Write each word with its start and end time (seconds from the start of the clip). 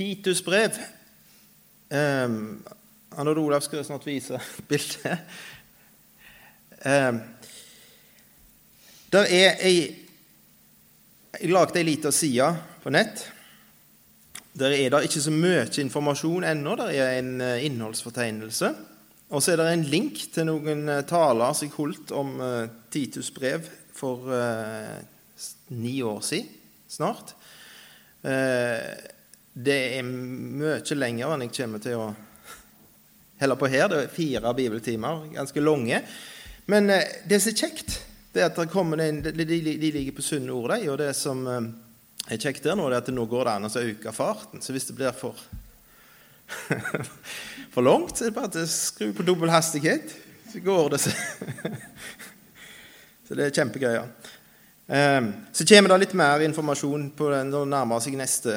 Titus 0.00 0.40
brev. 0.40 0.78
Um, 1.92 2.62
og 3.10 3.26
Olav 3.36 3.60
skal 3.60 3.84
snart 3.84 4.06
vise 4.06 4.38
bildet. 4.68 5.18
Um, 6.80 7.18
der 9.12 9.26
er 9.28 9.60
ei 9.60 10.06
Jeg 11.40 11.52
lagde 11.52 11.78
ei 11.78 11.84
lita 11.84 12.10
side 12.10 12.48
på 12.82 12.90
nett. 12.90 13.26
Der 14.56 14.72
er 14.72 14.88
det 14.90 15.02
ikke 15.04 15.20
så 15.20 15.30
mye 15.30 15.68
informasjon 15.84 16.48
ennå. 16.48 16.74
Der 16.80 16.96
er 16.96 17.18
en 17.18 17.40
uh, 17.40 17.64
innholdsfortegnelse. 17.64 18.72
Og 19.30 19.42
så 19.42 19.52
er 19.52 19.60
det 19.60 19.68
en 19.72 19.84
link 19.84 20.24
til 20.32 20.48
noen 20.48 20.88
uh, 20.88 21.04
taler 21.04 21.52
som 21.52 21.68
jeg 21.68 21.76
holdt 21.76 22.16
om 22.16 22.34
uh, 22.40 22.72
Titus 22.90 23.30
brev 23.30 23.68
for 23.94 24.32
ni 25.68 26.00
år 26.02 26.20
siden 26.24 26.48
snart. 26.88 27.34
Det 29.64 29.78
er 29.98 30.06
mye 30.06 30.80
lenger 30.96 31.34
enn 31.34 31.46
jeg 31.46 31.54
kommer 31.60 31.82
til 31.82 32.00
å 32.00 32.10
helle 33.40 33.56
på 33.56 33.70
her. 33.72 33.88
Det 33.88 34.04
er 34.04 34.14
fire 34.14 34.54
bibeltimer, 34.56 35.26
ganske 35.34 35.64
lange. 35.64 36.02
Men 36.70 36.90
det 36.90 37.40
som 37.40 37.52
er 37.52 37.58
kjekt, 37.58 38.00
det 38.32 38.42
er 38.42 38.50
at 38.50 38.58
det 38.58 38.70
kommer 38.70 39.00
inn, 39.02 39.22
de, 39.24 39.32
de, 39.34 39.60
de 39.80 39.92
ligger 39.96 40.16
på 40.16 40.24
sunne 40.24 40.52
ord, 40.54 40.74
de. 40.74 40.90
Og 40.92 40.98
det 41.00 41.12
som 41.18 41.46
er 41.48 42.38
kjekt 42.38 42.66
der 42.66 42.78
nå, 42.78 42.88
det 42.90 43.00
er 43.00 43.04
at 43.04 43.12
nå 43.14 43.26
går 43.30 43.48
det 43.48 43.56
an 43.56 43.70
å 43.70 43.84
øke 43.90 44.14
farten. 44.14 44.62
Så 44.62 44.74
hvis 44.76 44.86
det 44.90 44.96
blir 44.98 45.14
for, 45.16 45.38
for 47.74 47.86
langt, 47.86 48.16
så 48.16 48.28
er 48.28 48.32
det 48.32 48.38
bare 48.38 48.64
å 48.64 48.70
skru 48.70 49.10
på 49.16 49.26
dobbel 49.26 49.52
hastighet. 49.52 50.14
Så 50.50 50.62
går 50.64 50.92
det, 50.94 51.00
seg. 51.02 51.16
så 53.26 53.38
det 53.38 53.48
er 53.48 53.56
kjempegøy. 53.60 53.94
Ja. 53.94 54.04
så 55.54 55.64
kommer 55.70 55.92
det 55.92 55.98
litt 56.02 56.14
mer 56.18 56.42
informasjon 56.42 57.12
på 57.14 57.28
den 57.30 57.52
når 57.52 57.66
det 57.66 57.74
nærmer 57.76 58.00
seg 58.02 58.16
neste 58.18 58.56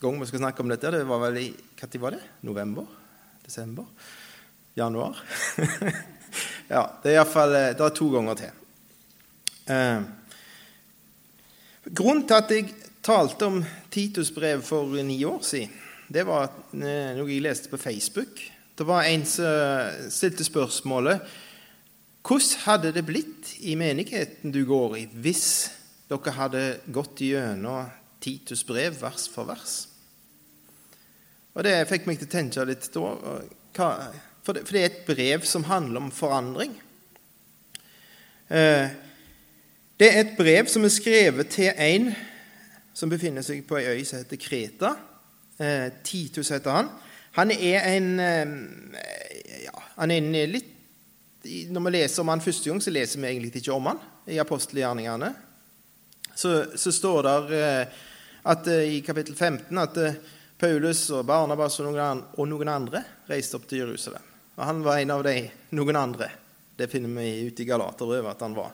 gang 0.00 0.20
vi 0.20 0.26
skal 0.26 0.42
snakke 0.42 0.62
om 0.62 0.70
dette. 0.70 0.90
Det 0.94 1.04
var 1.08 1.22
vel 1.26 1.40
i 1.40 1.48
Når 1.80 2.00
var 2.00 2.10
det? 2.10 2.20
November? 2.40 2.86
Desember? 3.44 3.84
Januar? 4.74 5.16
ja, 6.74 6.82
det 7.02 7.10
er 7.10 7.16
iallfall 7.16 7.54
eh, 7.54 7.72
Det 7.74 7.84
er 7.84 7.96
to 7.96 8.10
ganger 8.12 8.34
til. 8.34 8.52
Eh, 9.66 10.00
Grunnen 11.88 12.26
til 12.28 12.36
at 12.36 12.50
jeg 12.52 12.74
talte 13.02 13.46
om 13.46 13.64
Titus 13.90 14.30
brev 14.30 14.62
for 14.62 14.92
ni 15.02 15.24
år 15.24 15.40
siden, 15.42 15.72
det 16.08 16.26
var 16.26 16.50
eh, 16.72 17.16
noe 17.16 17.28
jeg 17.30 17.42
leste 17.44 17.70
på 17.72 17.80
Facebook. 17.80 18.40
Det 18.78 18.86
var 18.86 19.08
en 19.08 19.24
som 19.26 20.10
stilte 20.12 20.44
spørsmålet 20.44 21.24
hvordan 22.28 22.60
hadde 22.66 22.92
det 22.92 23.06
blitt 23.08 23.54
i 23.64 23.72
menigheten 23.78 24.52
du 24.52 24.60
går 24.68 24.96
i, 24.98 25.04
hvis 25.08 25.46
dere 26.10 26.34
hadde 26.36 26.62
gått 26.92 27.22
gjennom 27.24 27.88
Titus 28.20 28.64
brev 28.66 28.96
vers 29.00 29.28
for 29.32 29.48
vers? 29.48 29.76
Og 31.58 31.64
Det 31.64 31.88
fikk 31.90 32.06
meg 32.06 32.20
til 32.20 32.28
å 32.28 32.30
tenke 32.30 32.64
litt 32.68 32.86
da. 32.94 33.92
For 34.46 34.56
det, 34.56 34.64
er 34.72 34.86
et 34.86 35.04
brev 35.06 35.42
som 35.44 35.66
handler 35.66 36.04
om 36.04 36.12
forandring. 36.14 36.72
Eh, 38.48 38.94
det 39.98 40.08
er 40.08 40.20
et 40.22 40.36
brev 40.38 40.70
som 40.70 40.86
er 40.86 40.94
skrevet 40.94 41.50
til 41.52 41.72
en 41.74 42.12
som 42.96 43.10
befinner 43.10 43.44
seg 43.44 43.64
på 43.66 43.76
ei 43.80 43.98
øy 43.98 44.04
som 44.06 44.22
heter 44.22 44.40
Kreta. 44.40 44.94
Eh, 45.58 45.90
Titus 46.06 46.52
heter 46.54 46.78
han. 46.78 46.92
Han 47.36 47.50
er 47.52 47.90
en 47.90 48.08
eh, 48.22 49.64
ja, 49.66 49.74
han 49.98 50.14
er 50.14 50.22
en 50.22 50.32
litt, 50.54 50.74
Når 51.44 51.80
vi 51.84 51.90
leser 51.94 52.22
om 52.22 52.28
han 52.28 52.42
første 52.42 52.70
gang, 52.70 52.80
så 52.82 52.90
leser 52.90 53.20
vi 53.20 53.28
egentlig 53.28 53.56
ikke 53.56 53.72
om 53.72 53.86
han 53.86 54.00
i 54.26 54.38
apostelgjerningene. 54.42 55.30
Så, 56.34 56.50
så 56.76 56.92
står 56.92 57.22
der 57.22 57.88
at, 58.42 58.66
eh, 58.66 58.98
i 58.98 59.00
kapittel 59.06 59.34
15 59.34 59.78
at 59.78 59.96
eh, 59.96 60.18
Paulus 60.58 61.04
og 61.14 61.26
Barnabas 61.26 61.78
og 61.80 61.92
noen, 61.94 62.68
andre 62.68 63.02
reiste 63.28 63.58
opp 63.58 63.66
til 63.70 63.84
Jerusalem. 63.84 64.22
Og 64.58 64.64
Han 64.64 64.82
var 64.82 64.98
en 64.98 65.14
av 65.14 65.22
de 65.22 65.34
noen 65.78 65.96
andre. 65.96 66.30
Det 66.76 66.90
finner 66.90 67.10
vi 67.14 67.46
ute 67.46 67.62
i 67.62 67.68
Galaterbrevet 67.68 68.30
at 68.30 68.42
han 68.42 68.54
var. 68.54 68.72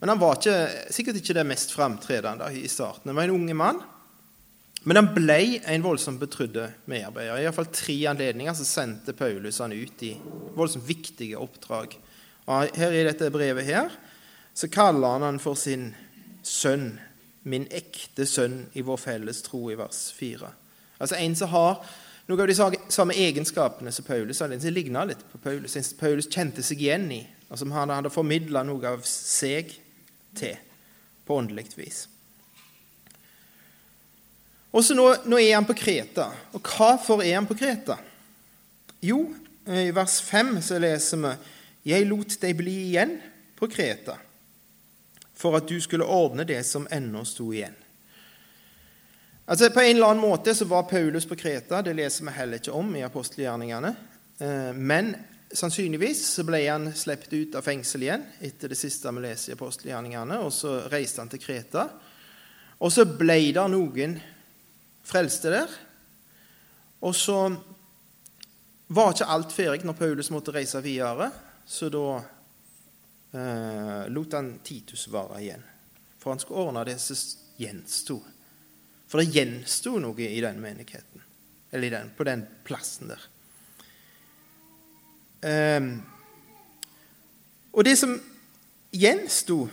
Men 0.00 0.12
han 0.12 0.20
var 0.20 0.36
ikke, 0.36 0.92
sikkert 0.92 1.20
ikke 1.20 1.36
det 1.38 1.46
mest 1.48 1.72
framtredende 1.72 2.48
i 2.52 2.68
starten. 2.68 3.08
Han 3.08 3.16
var 3.16 3.28
en 3.28 3.38
unge 3.38 3.56
mann. 3.56 3.80
Men 4.86 5.00
han 5.00 5.08
ble 5.16 5.38
en 5.66 5.82
voldsomt 5.82 6.20
betrodd 6.20 6.58
medarbeider. 6.86 7.40
I 7.42 7.52
fall 7.54 7.72
tre 7.74 7.96
anledninger 8.12 8.54
så 8.54 8.66
sendte 8.68 9.16
Paulus 9.18 9.58
han 9.58 9.74
ut 9.74 10.04
i 10.06 10.12
voldsomt 10.54 10.86
viktige 10.86 11.40
oppdrag. 11.40 11.96
Og 12.46 12.76
her 12.78 12.94
I 12.94 13.06
dette 13.08 13.32
brevet 13.34 13.66
her 13.66 13.90
så 14.56 14.70
kaller 14.72 15.16
han 15.16 15.26
han 15.26 15.40
for 15.42 15.58
sin 15.58 15.90
sønn, 16.46 17.00
min 17.46 17.68
ekte 17.70 18.26
sønn 18.26 18.64
i 18.74 18.82
vår 18.82 18.98
felles 18.98 19.42
tro, 19.46 19.68
i 19.70 19.78
vers 19.78 20.08
4. 20.16 20.50
Altså 20.98 21.18
en 21.20 21.36
som 21.38 21.52
har 21.52 21.78
noen 22.26 22.42
av 22.42 22.50
de 22.50 22.80
samme 22.90 23.14
egenskapene 23.14 23.92
som 23.94 24.06
Paulus 24.06 24.40
hadde, 24.42 24.58
en 24.58 24.64
som 24.64 24.74
ligna 24.74 25.04
litt 25.06 25.22
på 25.30 25.38
Paulus, 25.44 25.76
en 25.78 25.86
som 25.86 26.00
Paulus 26.00 26.26
kjente 26.32 26.64
seg 26.66 26.82
igjen 26.82 27.06
i, 27.14 27.22
og 27.46 27.60
som 27.60 27.70
han 27.76 27.92
hadde 27.94 28.10
formidla 28.10 28.64
noe 28.66 28.96
av 28.96 29.06
seg 29.06 29.70
til 30.36 30.58
på 31.26 31.38
åndelig 31.38 31.70
vis. 31.78 32.02
Og 34.74 34.82
så 34.84 34.96
nå, 34.98 35.06
nå, 35.30 35.38
er 35.38 35.54
han 35.54 35.66
på 35.68 35.76
Kreta. 35.78 36.26
Og 36.52 36.60
hvorfor 36.60 37.22
er 37.24 37.38
han 37.38 37.46
på 37.48 37.56
Kreta? 37.56 37.96
Jo, 39.06 39.22
i 39.70 39.88
vers 39.94 40.18
5 40.22 40.58
så 40.66 40.82
leser 40.82 41.22
vi 41.22 41.32
Jeg 41.94 42.06
lot 42.10 42.34
deg 42.42 42.58
bli 42.58 42.74
igjen 42.90 43.16
på 43.56 43.70
Kreta 43.70 44.18
for 45.36 45.56
at 45.58 45.68
du 45.68 45.76
skulle 45.80 46.04
ordne 46.04 46.46
det 46.48 46.62
som 46.66 46.88
ennå 46.90 47.24
sto 47.28 47.50
igjen. 47.52 47.76
Altså 49.46 49.70
På 49.70 49.80
en 49.80 49.96
eller 49.96 50.10
annen 50.10 50.24
måte 50.24 50.54
så 50.54 50.64
var 50.64 50.88
Paulus 50.90 51.26
på 51.28 51.36
Kreta. 51.36 51.82
Det 51.82 51.94
leser 51.94 52.24
vi 52.24 52.34
heller 52.34 52.58
ikke 52.58 52.74
om 52.74 52.96
i 52.96 53.04
apostelgjerningene. 53.06 53.94
Eh, 54.38 54.72
men 54.74 55.14
Sannsynligvis 55.46 56.24
så 56.26 56.42
ble 56.42 56.58
han 56.66 56.88
sluppet 56.90 57.32
ut 57.32 57.54
av 57.54 57.62
fengsel 57.62 58.02
igjen 58.02 58.24
etter 58.42 58.72
det 58.72 58.78
siste 58.80 59.12
vi 59.14 59.22
leser 59.22 59.52
i 59.52 59.54
apostelgjerningene, 59.54 60.40
og 60.42 60.50
så 60.50 60.80
reiste 60.90 61.22
han 61.22 61.30
til 61.30 61.40
Kreta. 61.40 61.84
Og 62.82 62.90
så 62.92 63.06
ble 63.06 63.38
det 63.54 63.66
noen 63.70 64.16
frelste 65.06 65.52
der. 65.54 65.76
Og 67.06 67.14
så 67.14 67.38
var 68.90 69.14
ikke 69.14 69.30
alt 69.36 69.54
ferdig 69.54 69.86
når 69.86 69.98
Paulus 70.00 70.32
måtte 70.34 70.54
reise 70.54 70.82
videre, 70.82 71.30
så 71.66 71.88
da 71.94 72.18
eh, 73.36 74.08
lot 74.12 74.32
han 74.36 74.58
Titus 74.64 75.06
være 75.12 75.40
igjen. 75.42 75.64
For 76.18 76.32
han 76.34 76.42
skulle 76.42 76.66
ordne 76.66 76.84
det 76.88 76.98
som 77.02 77.20
gjensto. 77.60 78.18
For 79.06 79.22
det 79.22 79.36
gjensto 79.36 79.96
noe 80.02 80.26
i 80.26 80.42
den 80.42 80.58
menigheten, 80.60 81.22
eller 81.70 81.94
den, 81.94 82.12
på 82.16 82.26
den 82.26 82.44
plassen 82.66 83.12
der. 83.12 83.26
Eh, 85.46 85.90
og 87.76 87.84
det 87.84 87.96
som 88.00 88.16
gjensto 88.96 89.66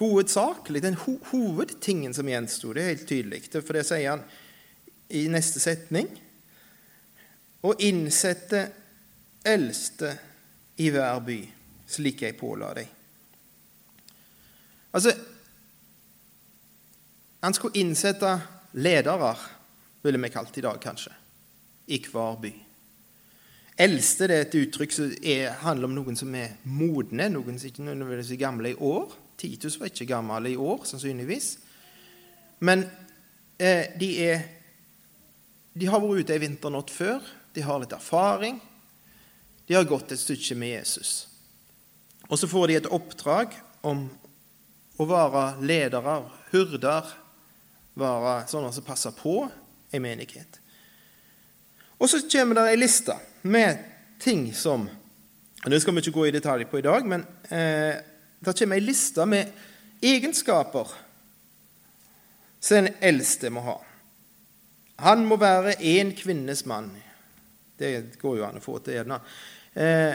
hovedsakelig, 0.00 0.82
den 0.82 0.98
ho 1.04 1.18
hovedtingen 1.30 2.14
som 2.14 2.28
gjensto, 2.28 2.72
det 2.72 2.82
er 2.82 2.92
helt 2.94 3.08
tydelig. 3.08 3.42
For 3.54 3.76
det 3.76 3.84
sier 3.86 4.14
han 4.14 4.24
i 5.14 5.26
neste 5.30 5.62
setning. 5.62 6.08
Å 7.64 7.72
innsette 7.84 8.66
eldste 9.44 10.10
i 10.80 10.90
hver 10.92 11.20
by, 11.24 11.38
slik 11.88 12.24
jeg 12.24 12.36
påla 12.40 12.72
deg. 12.76 12.93
Altså 14.94 15.12
Han 17.44 17.54
skulle 17.54 17.76
innsette 17.76 18.30
ledere, 18.72 19.34
ville 20.02 20.18
vi 20.22 20.30
kalt 20.32 20.58
i 20.58 20.62
dag, 20.64 20.78
kanskje, 20.80 21.12
i 21.86 21.98
hver 22.00 22.38
by. 22.40 22.52
Eldste 23.84 24.28
det 24.30 24.36
er 24.38 24.46
et 24.46 24.56
uttrykk 24.62 24.94
som 24.94 25.12
er, 25.20 25.50
handler 25.60 25.90
om 25.90 25.96
noen 25.98 26.16
som 26.16 26.32
er 26.38 26.54
modne, 26.64 27.26
noen 27.28 27.58
som 27.58 27.68
ikke 27.68 27.84
nødvendigvis 27.84 28.32
er 28.32 28.40
gamle 28.40 28.70
i 28.70 28.78
år. 28.78 29.12
Titus 29.36 29.76
var 29.80 29.90
ikke 29.90 30.08
gammel 30.08 30.52
i 30.52 30.56
år, 30.56 30.86
sannsynligvis. 30.88 31.50
Men 32.64 32.86
eh, 33.58 33.92
de, 33.98 34.10
er, 34.24 34.44
de 35.74 35.90
har 35.90 36.00
vært 36.00 36.24
ute 36.24 36.36
ei 36.36 36.44
vinternatt 36.46 36.94
før. 36.94 37.20
De 37.54 37.66
har 37.66 37.82
litt 37.82 37.92
erfaring. 37.92 38.62
De 39.66 39.76
har 39.76 39.88
gått 39.90 40.14
et 40.14 40.22
stykke 40.22 40.56
med 40.60 40.76
Jesus. 40.78 41.16
Og 42.30 42.38
så 42.38 42.48
får 42.48 42.70
de 42.70 42.78
et 42.78 42.92
oppdrag 42.94 43.52
om 43.84 44.06
å 44.98 45.06
være 45.08 45.44
ledere, 45.66 46.18
hyrder, 46.52 47.08
være 47.98 48.34
sånne 48.50 48.72
som 48.74 48.86
passer 48.86 49.14
på 49.16 49.40
ei 49.94 50.02
menighet. 50.02 50.60
Og 51.98 52.10
så 52.10 52.20
kommer 52.26 52.58
det 52.58 52.68
ei 52.72 52.80
liste 52.80 53.16
med 53.42 53.80
ting 54.22 54.48
som 54.54 54.88
og 55.64 55.70
Det 55.70 55.78
skal 55.80 55.94
vi 55.96 56.02
ikke 56.04 56.12
gå 56.12 56.24
i 56.28 56.32
detalj 56.34 56.66
på 56.68 56.76
i 56.76 56.84
dag, 56.84 57.06
men 57.08 57.22
eh, 57.48 57.96
det 58.44 58.52
kommer 58.58 58.76
ei 58.76 58.84
liste 58.84 59.24
med 59.24 59.48
egenskaper 60.04 60.90
som 62.60 62.82
en 62.82 62.90
eldste 63.00 63.48
må 63.48 63.62
ha. 63.64 63.78
Han 65.08 65.24
må 65.24 65.38
være 65.40 65.78
én 65.80 66.12
kvinnes 66.16 66.66
mann. 66.68 66.90
Det 67.80 68.18
går 68.20 68.36
jo 68.36 68.44
an 68.44 68.60
å 68.60 68.64
få 68.64 68.76
til 68.84 68.98
gjerne. 68.98 69.18
Eh, 69.72 70.12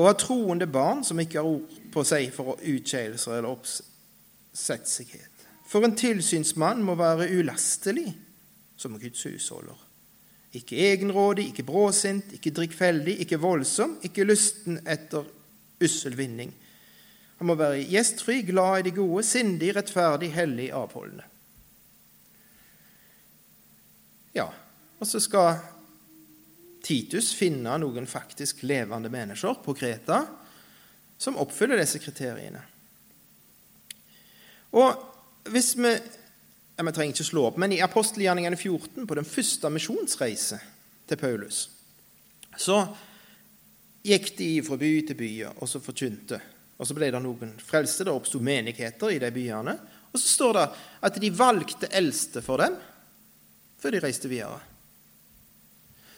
og 0.00 0.06
ha 0.08 0.16
troende 0.16 0.66
barn 0.70 1.02
som 1.04 1.20
ikke 1.20 1.40
har 1.42 1.48
ord 1.48 1.80
på 1.92 2.04
seg 2.08 2.30
for 2.32 2.56
utskeielser 2.56 3.36
eller 3.36 3.52
oppsetsighet. 3.52 5.44
For 5.68 5.84
en 5.84 5.94
tilsynsmann 5.98 6.80
må 6.82 6.96
være 6.98 7.28
ulastelig, 7.36 8.14
som 8.80 8.96
Guds 8.98 9.22
husholder. 9.28 9.76
Ikke 10.56 10.78
egenrådig, 10.88 11.50
ikke 11.50 11.66
bråsint, 11.68 12.32
ikke 12.34 12.54
drikkfeldig, 12.56 13.18
ikke 13.22 13.38
voldsom, 13.38 13.98
ikke 14.02 14.24
lysten 14.24 14.80
etter 14.88 15.28
ussel 15.84 16.16
vinning. 16.18 16.54
Han 17.38 17.46
må 17.46 17.54
være 17.60 17.84
gjestfri, 17.92 18.40
glad 18.48 18.80
i 18.80 18.88
de 18.88 18.94
gode, 18.96 19.22
sindig, 19.24 19.74
rettferdig, 19.76 20.32
hellig, 20.34 20.70
avholdende. 20.74 21.28
Ja, 24.34 24.48
og 25.00 25.06
så 25.06 25.20
skal 25.22 25.60
Titus 26.82 27.32
finne 27.36 27.76
noen 27.80 28.08
faktisk 28.08 28.62
levende 28.68 29.10
mennesker 29.12 29.60
på 29.64 29.74
Kreta 29.76 30.22
som 31.20 31.36
oppfyller 31.40 31.80
disse 31.80 32.00
kriteriene. 32.00 32.62
Og 34.76 35.50
hvis 35.50 35.74
vi 35.76 35.90
ja, 35.90 36.84
Vi 36.84 36.92
trenger 36.96 37.12
ikke 37.12 37.24
slå 37.28 37.42
opp, 37.44 37.58
men 37.60 37.74
i 37.76 37.82
apostelgjerningene 37.84 38.56
14, 38.56 39.04
på 39.04 39.16
den 39.18 39.26
første 39.28 39.68
misjonsreise 39.68 40.56
til 41.04 41.18
Paulus, 41.20 41.58
så 42.56 42.78
gikk 44.00 44.30
de 44.38 44.48
fra 44.64 44.78
by 44.80 44.88
til 45.04 45.18
by 45.18 45.28
og 45.50 45.68
så 45.68 45.82
forkynte. 45.84 46.38
Og 46.80 46.88
så 46.88 46.96
ble 46.96 47.10
det 47.12 47.20
noen 47.20 47.52
frelste. 47.60 48.06
Det 48.08 48.14
oppsto 48.14 48.40
menigheter 48.40 49.12
i 49.12 49.20
de 49.20 49.28
byene. 49.34 49.76
Og 50.08 50.16
så 50.16 50.24
står 50.24 50.56
det 50.56 50.66
at 51.04 51.20
de 51.20 51.30
valgte 51.36 51.92
eldste 51.92 52.40
for 52.40 52.64
dem 52.64 52.80
før 53.80 53.92
de 53.92 54.00
reiste 54.00 54.32
videre. 54.32 54.69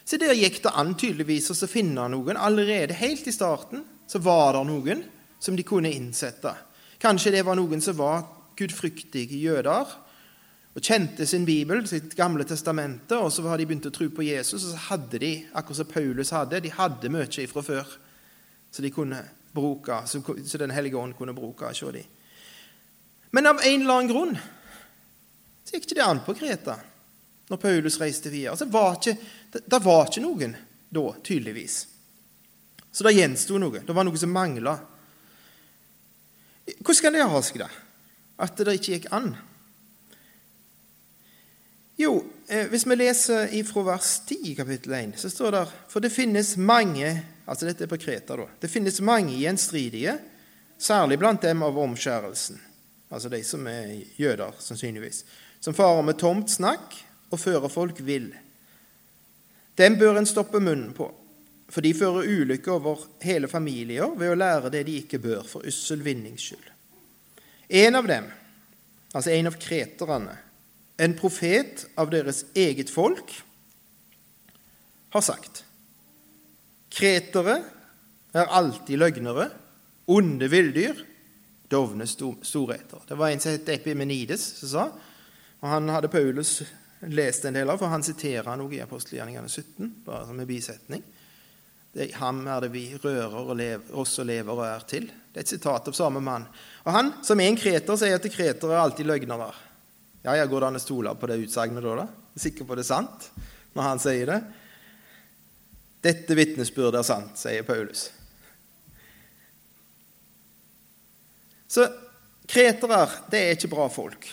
Så 0.03 0.19
der 0.19 0.35
gikk 0.35 0.61
det 0.63 0.73
an 0.75 0.93
tydeligvis 0.99 1.51
å 1.53 1.69
finne 1.69 2.05
noen. 2.11 2.37
Allerede 2.37 2.97
helt 2.99 3.27
i 3.27 3.33
starten 3.35 3.85
så 4.07 4.19
var 4.19 4.57
det 4.57 4.63
noen 4.67 5.03
som 5.39 5.55
de 5.55 5.63
kunne 5.67 5.91
innsette. 5.91 6.51
Kanskje 6.99 7.33
det 7.35 7.43
var 7.47 7.59
noen 7.59 7.81
som 7.83 7.97
var 7.97 8.25
gudfryktige 8.59 9.39
jøder 9.39 9.99
og 10.73 10.81
kjente 10.81 11.25
sin 11.29 11.45
bibel, 11.45 11.83
sitt 11.87 12.15
gamle 12.17 12.45
testamente, 12.49 13.15
og 13.15 13.29
så 13.31 13.43
hadde 13.45 13.61
de 13.61 13.67
begynt 13.69 13.87
å 13.91 13.93
tro 13.93 14.07
på 14.09 14.25
Jesus, 14.25 14.63
og 14.63 14.71
så 14.71 14.79
hadde 14.87 15.19
de, 15.21 15.33
akkurat 15.53 15.79
som 15.79 15.89
Paulus 15.91 16.31
hadde, 16.33 16.63
de 16.65 16.71
hadde 16.73 17.11
mye 17.13 17.43
ifra 17.43 17.61
før 17.65 17.91
så 18.73 18.81
de 18.81 18.89
kunne 18.89 19.19
bruke, 19.53 19.99
så 20.07 20.57
Den 20.57 20.71
hellige 20.71 20.97
ånd 20.97 21.13
kunne 21.17 21.33
bruke 21.33 21.65
hos 21.69 21.79
dem. 21.79 22.05
Men 23.31 23.47
av 23.47 23.61
en 23.61 23.81
eller 23.81 23.93
annen 23.93 24.09
grunn 24.09 24.33
så 25.63 25.75
gikk 25.75 25.85
ikke 25.85 25.97
det 25.99 26.05
an 26.05 26.21
på 26.25 26.33
Kreta 26.37 26.75
når 27.49 27.59
Paulus 27.61 27.99
reiste 28.01 28.31
videre. 28.31 28.53
Altså, 28.53 28.65
var 28.71 28.97
ikke, 28.99 29.15
det, 29.51 29.63
det, 29.65 29.79
var 29.83 30.07
ikke 30.07 30.23
noen 30.23 30.55
da, 30.93 31.05
tydeligvis. 31.23 31.77
Så 32.91 33.05
det 33.07 33.15
gjensto 33.17 33.59
noe. 33.61 33.81
Det 33.85 33.95
var 33.95 34.07
noe 34.07 34.19
som 34.19 34.33
mangla. 34.33 34.77
Hvordan 36.79 37.01
kan 37.01 37.17
det 37.17 37.25
ha 37.33 37.41
seg, 37.43 37.63
da? 37.65 37.71
At 38.43 38.59
det 38.59 38.77
ikke 38.79 38.97
gikk 38.97 39.09
an? 39.13 39.33
Jo, 41.99 42.15
eh, 42.47 42.65
hvis 42.71 42.87
vi 42.89 42.97
leser 42.97 43.51
fra 43.69 43.83
vers 43.91 44.15
10 44.25 44.39
i 44.49 44.55
kapittel 44.57 44.95
1, 44.97 45.17
så 45.21 45.29
står 45.29 45.53
det 45.53 45.67
For 45.91 46.01
det 46.01 46.09
finnes 46.13 46.55
mange 46.57 47.11
altså 47.45 47.67
dette 47.67 47.85
er 47.85 47.91
på 47.91 47.99
Kreta 48.01 48.37
da, 48.39 48.47
det 48.59 48.71
finnes 48.71 49.01
mange 49.03 49.35
gjenstridige, 49.37 50.17
særlig 50.79 51.19
blant 51.21 51.43
dem 51.43 51.63
av 51.65 51.77
omskjærelsen, 51.79 52.59
altså 53.13 53.31
de 53.31 53.41
som 53.45 53.67
er 53.69 53.95
jøder, 54.19 54.55
sannsynligvis, 54.59 55.23
som 55.63 55.75
farer 55.75 56.03
med 56.05 56.19
tomt 56.19 56.51
snakk 56.51 56.95
og 57.33 57.41
fører 57.41 57.71
folk 57.71 57.99
vill. 58.05 58.29
Dem 59.77 59.97
bør 59.97 60.19
en 60.19 60.29
stoppe 60.29 60.61
munnen 60.61 60.93
på, 60.93 61.07
for 61.73 61.81
de 61.81 61.93
fører 61.97 62.29
ulykke 62.29 62.71
over 62.75 63.07
hele 63.25 63.49
familier 63.49 64.13
ved 64.17 64.33
å 64.33 64.37
lære 64.37 64.71
det 64.73 64.83
de 64.87 64.99
ikke 65.01 65.21
bør, 65.23 65.41
for 65.49 65.65
yssel 65.65 66.03
vinnings 66.05 66.45
skyld. 66.45 66.69
En 67.73 67.97
av 67.97 68.07
dem, 68.07 68.27
altså 69.15 69.33
en 69.33 69.49
av 69.49 69.57
kreterne, 69.57 70.35
en 71.01 71.15
profet 71.17 71.87
av 71.97 72.11
deres 72.13 72.43
eget 72.53 72.91
folk, 72.93 73.33
har 75.13 75.25
sagt 75.25 75.63
Kretere 76.93 77.55
er 78.37 78.51
alltid 78.53 78.99
løgnere, 79.01 79.47
onde 80.13 80.45
villdyr, 80.49 80.99
dovne 81.71 82.05
storheter. 82.05 83.01
Det 83.09 83.17
var 83.17 83.33
en 83.33 83.41
som 83.41 83.55
het 83.55 83.71
Epimenides, 83.73 84.43
som 84.59 84.69
sa, 84.69 84.83
og 85.63 85.71
han 85.71 85.89
hadde 85.89 86.11
Paulus 86.13 86.59
lest 87.09 87.45
en 87.45 87.57
del 87.57 87.69
av, 87.69 87.79
for 87.81 87.91
han 87.91 88.03
siterer 88.05 88.55
noe 88.59 88.71
i 88.75 88.81
apostelgjerningene 88.83 89.49
17, 89.49 89.91
bare 90.05 90.27
som 90.29 90.39
en 90.39 90.47
bisetning. 90.49 91.03
Det 91.93 92.07
er 92.07 92.15
ham 92.17 92.39
er 92.49 92.63
det 92.63 92.71
vi 92.73 92.87
rører 92.97 93.35
og 93.37 93.53
lever, 93.59 93.91
oss 94.01 94.15
og 94.21 94.25
lever 94.25 94.53
og 94.55 94.63
er 94.65 94.85
til. 94.89 95.05
Det 95.05 95.41
er 95.41 95.45
et 95.45 95.51
sitat 95.53 95.89
av 95.91 95.97
samme 95.97 96.23
mann. 96.25 96.47
Og 96.87 96.95
han, 96.95 97.11
som 97.25 97.39
er 97.39 97.51
en 97.51 97.59
kreter, 97.59 97.99
sier 97.99 98.17
at 98.17 98.25
kretere 98.33 98.73
er 98.73 98.81
alltid 98.81 99.09
løgnere. 99.09 99.51
Ja, 100.23 100.33
ja, 100.39 100.47
Går 100.49 100.63
det 100.63 100.69
an 100.71 100.79
å 100.79 100.81
stole 100.81 101.13
på 101.19 101.29
det 101.29 101.37
utsagnet 101.43 101.85
da? 101.85 101.95
da? 102.01 102.07
Sikker 102.39 102.65
på 102.65 102.77
det 102.79 102.85
er 102.85 102.89
sant 102.95 103.29
når 103.73 103.85
han 103.85 104.01
sier 104.01 104.29
det? 104.29 104.39
Dette 106.03 106.35
vitnesbyrdet 106.37 106.99
er 106.99 107.07
sant, 107.07 107.37
sier 107.39 107.65
Paulus. 107.67 108.07
Så 111.69 111.85
kretere, 112.49 113.05
det 113.31 113.39
er 113.39 113.55
ikke 113.55 113.71
bra 113.71 113.85
folk. 113.91 114.27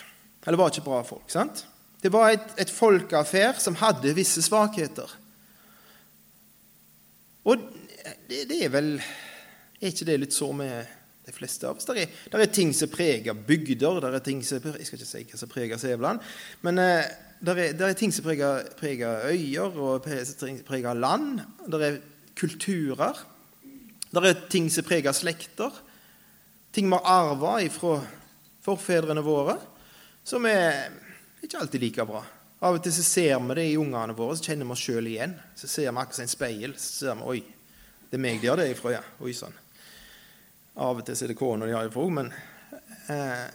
Eller 0.45 0.59
var 0.59 0.73
ikke 0.73 0.85
bra 0.85 1.03
folk. 1.05 1.29
sant? 1.31 1.65
Det 2.01 2.09
var 2.13 2.33
et, 2.33 2.53
et 2.61 2.71
folkeaffær 2.73 3.59
som 3.61 3.77
hadde 3.77 4.15
visse 4.17 4.41
svakheter. 4.41 5.09
Og 7.45 7.61
det, 8.29 8.45
det, 8.49 8.57
er 8.65 8.73
vel 8.73 8.95
Er 9.01 9.89
ikke 9.89 10.07
det 10.09 10.17
litt 10.21 10.35
så 10.35 10.51
med 10.53 10.85
de 11.25 11.33
fleste 11.33 11.67
av 11.67 11.77
oss? 11.77 11.87
Det 11.89 12.03
er, 12.03 12.15
det 12.29 12.41
er 12.41 12.53
ting 12.53 12.73
som 12.77 12.89
preger 12.89 13.37
bygder, 13.37 13.99
det 14.01 14.13
er 14.13 14.25
ting 14.25 14.41
som 14.45 14.61
Jeg 14.61 14.87
skal 14.87 15.01
ikke 15.01 15.09
si 15.09 15.25
hva 15.25 15.41
som 15.41 15.51
preger 15.51 15.81
Sævland, 15.81 16.21
men 16.65 16.81
eh, 16.81 17.11
det 17.41 17.53
er, 17.55 17.73
det 17.73 17.85
er, 17.87 17.97
ting 17.97 18.13
som 18.13 18.25
preger, 18.25 18.67
preger 18.77 19.25
øyer 19.33 19.77
og 19.81 20.05
preger 20.05 20.93
land. 20.93 21.39
Det 21.65 21.79
er 21.81 21.95
kulturer. 22.37 23.17
Det 24.11 24.21
er 24.21 24.43
ting 24.49 24.67
som 24.69 24.85
preger 24.85 25.15
slekter. 25.17 25.73
Ting 26.73 26.85
vi 26.85 26.99
har 26.99 27.33
arva 27.33 27.55
fra 27.73 27.95
forfedrene 28.61 29.23
våre, 29.25 29.55
som 30.23 30.45
er 30.45 30.91
ikke 31.47 31.61
alltid 31.61 31.83
like 31.83 32.05
bra. 32.05 32.21
Av 32.61 32.77
og 32.77 32.83
til 32.85 32.93
så 32.93 33.03
ser 33.05 33.39
vi 33.41 33.57
det 33.57 33.65
i 33.71 33.77
ungene 33.81 34.13
våre, 34.13 34.35
så 34.37 34.51
kjenner 34.51 34.67
vi 34.69 34.75
oss 34.75 34.83
sjøl 34.85 35.07
igjen. 35.09 35.33
Så 35.57 35.67
ser 35.67 35.89
vi 35.89 35.97
akkurat 35.97 36.19
som 36.19 36.27
en 36.27 36.31
speil. 36.35 36.75
Så 36.77 36.91
ser 36.99 37.17
vi 37.17 37.29
Oi, 37.33 37.41
det 38.11 38.19
er 38.19 38.21
meg 38.21 38.41
de 38.41 38.51
har 38.51 38.61
det 38.61 38.69
ifra, 38.75 38.93
ja. 38.97 39.01
Oi 39.25 39.33
sann. 39.33 39.55
Av 40.77 41.01
og 41.01 41.05
til 41.05 41.17
så 41.17 41.25
er 41.25 41.33
det 41.33 41.39
kona 41.39 41.65
de 41.65 41.73
har 41.73 41.87
det 41.87 41.91
ifra. 41.91 42.05
Men, 42.13 42.29
eh, 43.09 43.47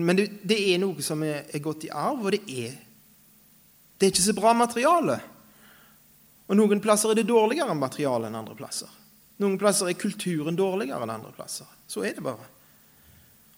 men 0.00 0.18
det, 0.18 0.26
det, 0.48 0.58
er 0.72 0.80
noe 0.80 1.04
som 1.04 1.22
er, 1.26 1.44
er 1.52 1.64
gått 1.64 1.84
i 1.84 1.92
arv, 1.92 2.24
og 2.24 2.32
det 2.32 2.42
er, 2.48 2.78
det 3.96 4.08
er 4.08 4.14
ikke 4.14 4.24
så 4.24 4.36
bra 4.38 4.54
materiale. 4.56 5.18
Og 6.46 6.56
noen 6.56 6.80
plasser 6.80 7.12
er 7.12 7.20
det 7.20 7.28
dårligere 7.28 7.76
materiale 7.76 8.30
enn 8.30 8.38
andre 8.38 8.56
plasser. 8.56 8.88
Noen 9.42 9.58
plasser 9.60 9.90
er 9.90 10.00
kulturen 10.00 10.56
dårligere 10.56 11.04
enn 11.04 11.12
andre 11.12 11.34
plasser. 11.36 11.68
Så 11.86 12.06
er 12.06 12.16
det 12.16 12.24
bare. 12.24 12.48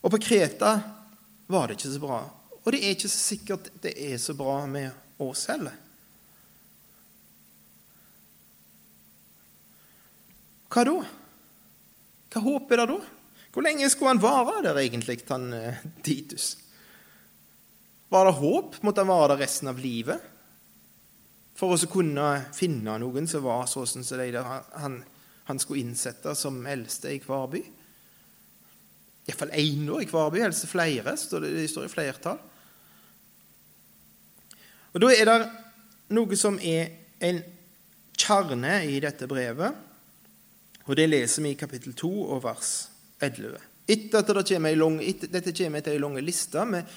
Og 0.02 0.10
på 0.10 0.20
Kreta 0.26 0.74
var 1.46 1.68
det 1.68 1.78
ikke 1.78 1.92
så 1.94 2.02
bra. 2.02 2.20
Og 2.64 2.72
det 2.74 2.80
er 2.82 2.96
ikke 2.96 3.10
så 3.10 3.20
sikkert 3.20 3.70
det 3.82 3.94
er 3.96 4.16
så 4.20 4.34
bra 4.36 4.60
med 4.70 5.22
oss 5.22 5.46
heller. 5.50 5.76
Hva 10.68 10.84
da? 10.84 10.96
Hva 12.28 12.42
håp 12.44 12.72
er 12.72 12.82
det 12.82 12.88
da? 12.90 12.98
Hvor 13.54 13.64
lenge 13.64 13.88
skulle 13.90 14.12
han 14.12 14.22
vare 14.22 14.60
der 14.66 14.80
egentlig, 14.82 15.22
han 15.30 15.52
eh, 15.56 15.84
Titus? 16.04 16.58
Var 18.12 18.28
det 18.28 18.36
håp? 18.38 18.76
Måtte 18.84 19.02
han 19.02 19.10
vare 19.10 19.32
der 19.32 19.42
resten 19.42 19.72
av 19.72 19.80
livet? 19.80 20.20
For 21.58 21.74
å 21.74 21.90
kunne 21.90 22.26
finne 22.54 22.98
noen 23.02 23.26
som 23.26 23.42
var 23.42 23.66
sånn 23.66 23.88
som 23.88 24.20
de 24.20 24.28
der 24.36 24.46
han, 24.78 25.00
han 25.48 25.58
skulle 25.58 25.82
innsette 25.82 26.36
som 26.38 26.60
eldste 26.68 27.16
i 27.16 27.22
hver 27.24 27.48
by? 27.50 27.64
Iallfall 29.28 29.56
én 29.56 29.88
i 29.88 30.06
hver 30.08 30.30
by, 30.32 30.44
helst 30.44 30.68
flere. 30.70 31.16
Det 31.16 31.66
står 31.68 31.88
i 31.88 31.92
flertall. 31.92 32.38
Og 34.98 35.02
Da 35.04 35.12
er 35.14 35.28
det 35.30 35.42
noe 36.10 36.34
som 36.34 36.56
er 36.58 36.88
en 37.22 37.36
kjerne 38.18 38.80
i 38.90 38.96
dette 38.98 39.28
brevet, 39.30 39.74
og 40.88 40.96
det 40.98 41.04
leser 41.06 41.44
vi 41.44 41.52
i 41.54 41.58
kapittel 41.58 41.92
2 41.94 42.08
og 42.34 42.40
vers 42.42 42.70
11. 43.22 43.60
Etter 43.94 44.18
at 44.18 44.32
det 44.32 44.42
kommer 44.48 44.74
lang, 44.74 44.96
etter, 44.98 45.30
dette 45.30 45.52
kommer 45.54 45.78
etter 45.78 45.94
ei 45.94 46.00
lang 46.02 46.16
liste 46.18 46.64
med 46.66 46.88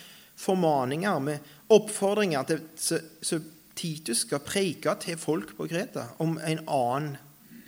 formaninger, 0.41 1.19
med 1.21 1.51
oppfordringer 1.69 2.47
til 2.49 2.63
så 3.21 3.37
Titus 3.77 4.23
skal 4.25 4.41
preike 4.41 4.95
til 5.03 5.19
folk 5.21 5.53
på 5.59 5.67
Kreta 5.69 6.07
om 6.25 6.39
en 6.41 6.63
annen 6.65 7.11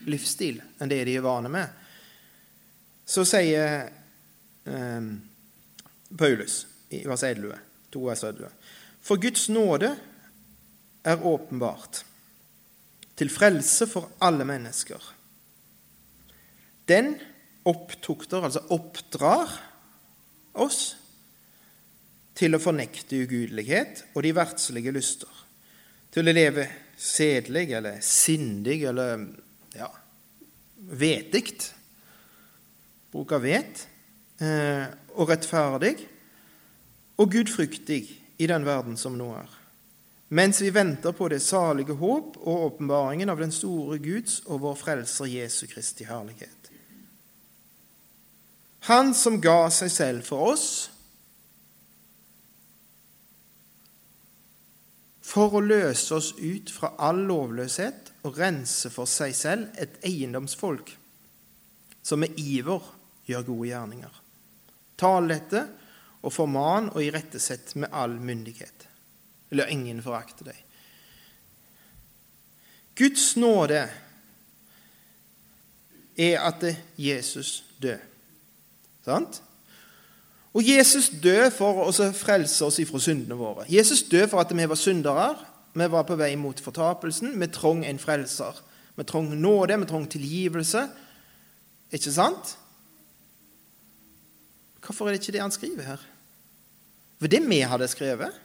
livsstil 0.09 0.57
enn 0.81 0.89
det 0.89 1.03
de 1.11 1.13
er 1.19 1.27
vane 1.27 1.51
med. 1.53 1.69
Så 3.05 3.21
sier 3.29 3.85
eh, 4.65 5.11
Paulus 6.17 6.57
i 6.89 7.03
vers 7.05 7.23
11, 7.29 7.53
2 7.93 8.03
vers 8.09 8.25
11 8.25 8.49
For 9.05 9.21
Guds 9.21 9.45
nåde 9.53 9.93
er 11.03 11.25
åpenbart, 11.25 12.03
til 13.15 13.29
frelse 13.29 13.87
for 13.89 14.09
alle 14.23 14.45
mennesker. 14.47 15.01
Den 16.89 17.13
opptukter, 17.69 18.43
altså 18.43 18.63
oppdrar, 18.73 19.51
oss 20.53 20.93
til 22.37 22.53
å 22.53 22.61
fornekte 22.61 23.23
ugudelighet 23.25 24.03
og 24.13 24.21
de 24.25 24.33
verdslige 24.37 24.93
lyster, 24.93 25.29
til 26.13 26.29
å 26.29 26.35
leve 26.35 26.67
sedelig 26.97 27.71
eller 27.73 27.97
sindig 28.05 28.83
eller 28.89 29.23
ja, 29.73 29.89
vetig. 30.93 31.57
Bruk 33.13 33.33
av 33.33 33.43
vet. 33.45 33.87
Eh, 34.41 34.85
og 35.13 35.29
rettferdig 35.29 35.95
og 37.21 37.29
gudfryktig 37.33 38.01
i 38.41 38.47
den 38.49 38.65
verden 38.65 38.97
som 38.97 39.17
nå 39.17 39.29
er. 39.37 39.51
Mens 40.33 40.61
vi 40.61 40.71
venter 40.73 41.11
på 41.13 41.27
det 41.29 41.43
salige 41.45 41.93
håp 41.93 42.39
og 42.41 42.63
åpenbaringen 42.67 43.29
av 43.29 43.37
den 43.37 43.51
store 43.53 43.99
Guds 44.01 44.39
og 44.47 44.63
vår 44.63 44.77
Frelser 44.79 45.27
Jesu 45.29 45.67
Kristi 45.69 46.07
herlighet. 46.09 46.71
Han 48.89 49.13
som 49.13 49.37
ga 49.43 49.69
seg 49.71 49.91
selv 49.93 50.25
for 50.25 50.55
oss 50.55 50.69
for 55.33 55.53
å 55.53 55.61
løse 55.61 56.17
oss 56.17 56.31
ut 56.39 56.71
fra 56.73 56.95
all 56.97 57.21
lovløshet 57.29 58.09
og 58.25 58.39
rense 58.41 58.89
for 58.93 59.09
seg 59.09 59.35
selv 59.37 59.77
et 59.77 59.99
eiendomsfolk 60.01 60.95
som 62.01 62.23
med 62.25 62.41
iver 62.41 62.81
gjør 63.29 63.45
gode 63.51 63.69
gjerninger. 63.69 64.17
Tal 64.97 65.29
dette 65.29 65.61
og 66.23 66.33
forman 66.33 66.89
og 66.95 67.05
irettesett 67.05 67.75
med 67.77 67.93
all 67.93 68.17
myndighet. 68.17 68.89
Eller 69.53 69.69
ingen 69.69 70.01
forakte 70.01 70.47
deg. 70.47 70.57
Guds 72.97 73.35
nåde 73.37 73.83
er 76.17 76.41
at 76.41 76.65
Jesus 76.97 77.63
døde. 77.81 78.01
Sant? 79.05 79.41
Og 80.53 80.65
Jesus 80.65 81.09
døde 81.21 81.49
for 81.53 81.85
å 81.85 82.09
frelse 82.13 82.65
oss 82.65 82.77
ifra 82.81 83.01
syndene 83.01 83.37
våre. 83.37 83.65
Jesus 83.69 84.03
døde 84.09 84.29
for 84.31 84.41
at 84.41 84.53
vi 84.53 84.67
var 84.69 84.77
syndere. 84.77 85.31
Vi 85.73 85.87
var 85.89 86.05
på 86.05 86.17
vei 86.17 86.35
mot 86.37 86.59
fortapelsen. 86.61 87.33
Vi 87.41 87.49
trong 87.53 87.81
en 87.85 88.01
frelser. 88.01 88.57
Vi 88.95 89.05
trong 89.09 89.29
nåde, 89.33 89.79
vi 89.81 89.89
trong 89.89 90.05
tilgivelse. 90.09 90.87
Ikke 91.93 92.13
sant? 92.13 92.57
Hvorfor 94.85 95.07
er 95.07 95.15
det 95.15 95.21
ikke 95.21 95.37
det 95.37 95.41
han 95.41 95.53
skriver 95.53 95.89
her? 95.93 96.05
For 97.19 97.27
det 97.31 97.41
vi 97.49 97.61
hadde 97.65 97.87
skrevet. 97.87 98.42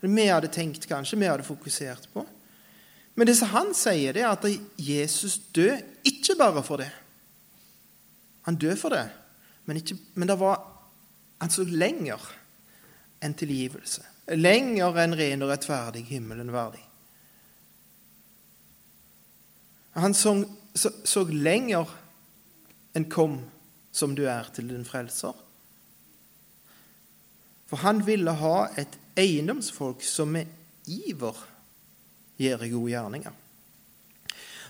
Det 0.00 0.10
vi 0.10 0.26
hadde 0.26 0.50
tenkt, 0.52 0.86
kanskje, 0.86 1.18
vi 1.18 1.26
hadde 1.26 1.46
fokusert 1.46 2.08
på. 2.12 2.26
Men 3.18 3.26
det 3.26 3.34
som 3.34 3.50
han 3.50 3.72
sier, 3.74 4.14
det 4.14 4.22
er 4.22 4.30
at 4.30 4.44
Jesus 4.78 5.38
døde 5.54 5.80
ikke 6.06 6.36
bare 6.38 6.62
for 6.62 6.78
det. 6.78 6.90
Han 8.46 8.56
døde 8.56 8.78
for 8.78 8.94
det, 8.94 9.08
men, 9.66 9.76
ikke, 9.80 9.96
men 10.14 10.30
det 10.30 10.38
var 10.40 10.62
altså 11.42 11.66
lenger 11.66 12.22
enn 13.20 13.34
tilgivelse. 13.34 14.04
Lenger 14.38 15.00
enn 15.02 15.16
ren 15.18 15.42
og 15.42 15.50
rettferdig 15.50 16.04
himmelen 16.08 16.52
verdig. 16.54 16.84
Han 19.98 20.14
så, 20.14 20.36
så, 20.78 20.92
så 21.04 21.24
lenger 21.26 21.90
enn 22.94 23.10
'kom 23.10 23.40
som 23.92 24.14
du 24.14 24.24
er 24.30 24.46
til 24.54 24.68
din 24.68 24.86
frelser'. 24.86 25.34
For 27.66 27.82
han 27.82 28.06
ville 28.06 28.32
ha 28.32 28.68
et 28.78 28.98
eiendomsfolk 29.18 30.04
som 30.06 30.30
med 30.32 30.50
iver 30.88 31.36
gjør 32.38 32.64
gode 32.70 32.92
gjerninger. 32.92 33.38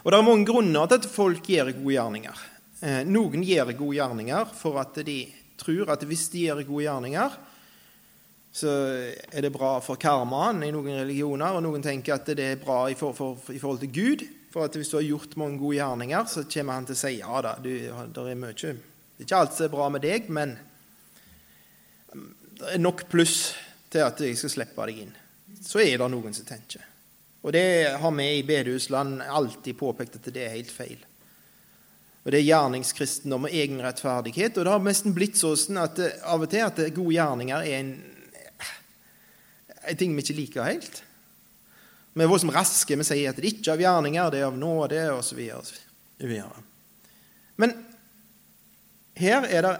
Og 0.05 0.13
Det 0.13 0.19
er 0.19 0.25
mange 0.25 0.47
grunner 0.47 0.87
til 0.89 1.01
at 1.03 1.11
folk 1.11 1.51
gjør 1.51 1.73
gode 1.77 1.95
gjerninger. 1.97 2.47
Eh, 2.81 3.03
noen 3.05 3.43
gjør 3.45 3.75
gode 3.77 3.99
gjerninger 3.99 4.57
for 4.57 4.79
at 4.81 5.01
de 5.05 5.19
tror 5.59 5.91
at 5.93 6.05
hvis 6.07 6.29
de 6.33 6.47
gjør 6.47 6.63
gode 6.63 6.87
gjerninger, 6.87 7.39
så 8.59 8.73
er 9.29 9.45
det 9.45 9.53
bra 9.55 9.77
for 9.85 10.01
karmaen 10.01 10.63
i 10.65 10.73
noen 10.73 11.03
religioner, 11.03 11.59
og 11.59 11.63
noen 11.63 11.85
tenker 11.85 12.17
at 12.17 12.31
det 12.39 12.47
er 12.55 12.63
bra 12.63 12.87
i, 12.91 12.97
for, 12.99 13.13
for, 13.15 13.37
i 13.53 13.61
forhold 13.61 13.83
til 13.85 13.93
Gud. 13.93 14.25
For 14.49 14.65
at 14.65 14.79
hvis 14.79 14.89
du 14.89 14.97
har 14.97 15.05
gjort 15.05 15.37
mange 15.37 15.61
gode 15.61 15.77
gjerninger, 15.77 16.25
så 16.31 16.47
kommer 16.49 16.79
han 16.79 16.89
til 16.89 16.97
å 16.97 17.03
si 17.03 17.13
ja 17.19 17.43
da, 17.45 17.53
du, 17.61 17.69
det 17.69 18.25
er 18.25 18.39
mye 18.41 18.55
Det 18.57 18.71
er 18.73 19.27
ikke 19.27 19.43
alt 19.43 19.59
som 19.59 19.67
er 19.67 19.75
bra 19.75 19.89
med 19.93 20.07
deg, 20.07 20.31
men 20.33 20.57
det 22.59 22.73
er 22.75 22.81
nok 22.81 23.05
pluss 23.13 23.53
til 23.93 24.05
at 24.05 24.21
jeg 24.21 24.37
skal 24.39 24.53
slippe 24.53 24.87
deg 24.89 25.03
inn. 25.05 25.15
Så 25.65 25.81
er 25.83 25.97
det 25.99 26.09
noen 26.13 26.35
som 26.37 26.47
tenker. 26.49 26.85
Og 27.43 27.55
det 27.55 27.97
har 28.01 28.13
vi 28.17 28.27
i 28.39 28.45
bedehusland 28.47 29.23
alltid 29.23 29.79
påpekt 29.79 30.19
at 30.19 30.29
det 30.35 30.45
er 30.45 30.57
helt 30.57 30.73
feil. 30.75 30.99
Og 32.25 32.33
Det 32.33 32.43
er 32.43 32.51
gjerningskristendom 32.51 33.47
og 33.49 33.55
egen 33.57 33.81
rettferdighet. 33.81 34.59
Og 34.59 34.67
det 34.67 34.73
har 34.75 34.83
nesten 34.85 35.15
blitt 35.17 35.39
sånn 35.41 35.79
at 35.81 36.01
av 36.29 36.43
og 36.45 36.51
til 36.53 36.67
at 36.67 36.81
gode 36.93 37.15
gjerninger 37.15 37.63
er 37.65 37.77
en, 37.79 37.93
en 39.89 39.97
ting 39.97 40.13
vi 40.13 40.27
ikke 40.27 40.37
liker 40.37 40.67
helt. 40.67 41.03
Vi 42.13 42.27
er 42.27 42.29
voldsomt 42.29 42.53
raske. 42.53 42.99
Vi 42.99 43.07
sier 43.07 43.31
at 43.31 43.39
det 43.39 43.49
ikke 43.49 43.71
er 43.71 43.77
av 43.79 43.85
gjerninger, 43.87 44.33
det 44.35 44.43
er 44.43 44.49
av 44.51 44.59
nåde, 44.59 45.01
osv. 45.15 45.41
Men 47.57 47.75
her 49.17 49.47
er 49.47 49.65
det 49.65 49.75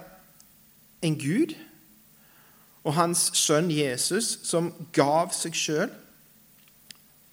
en 1.05 1.19
Gud 1.19 1.53
og 2.87 2.95
hans 2.97 3.29
sønn 3.37 3.71
Jesus 3.73 4.37
som 4.47 4.71
gav 4.97 5.33
seg 5.37 5.57
sjøl 5.57 5.91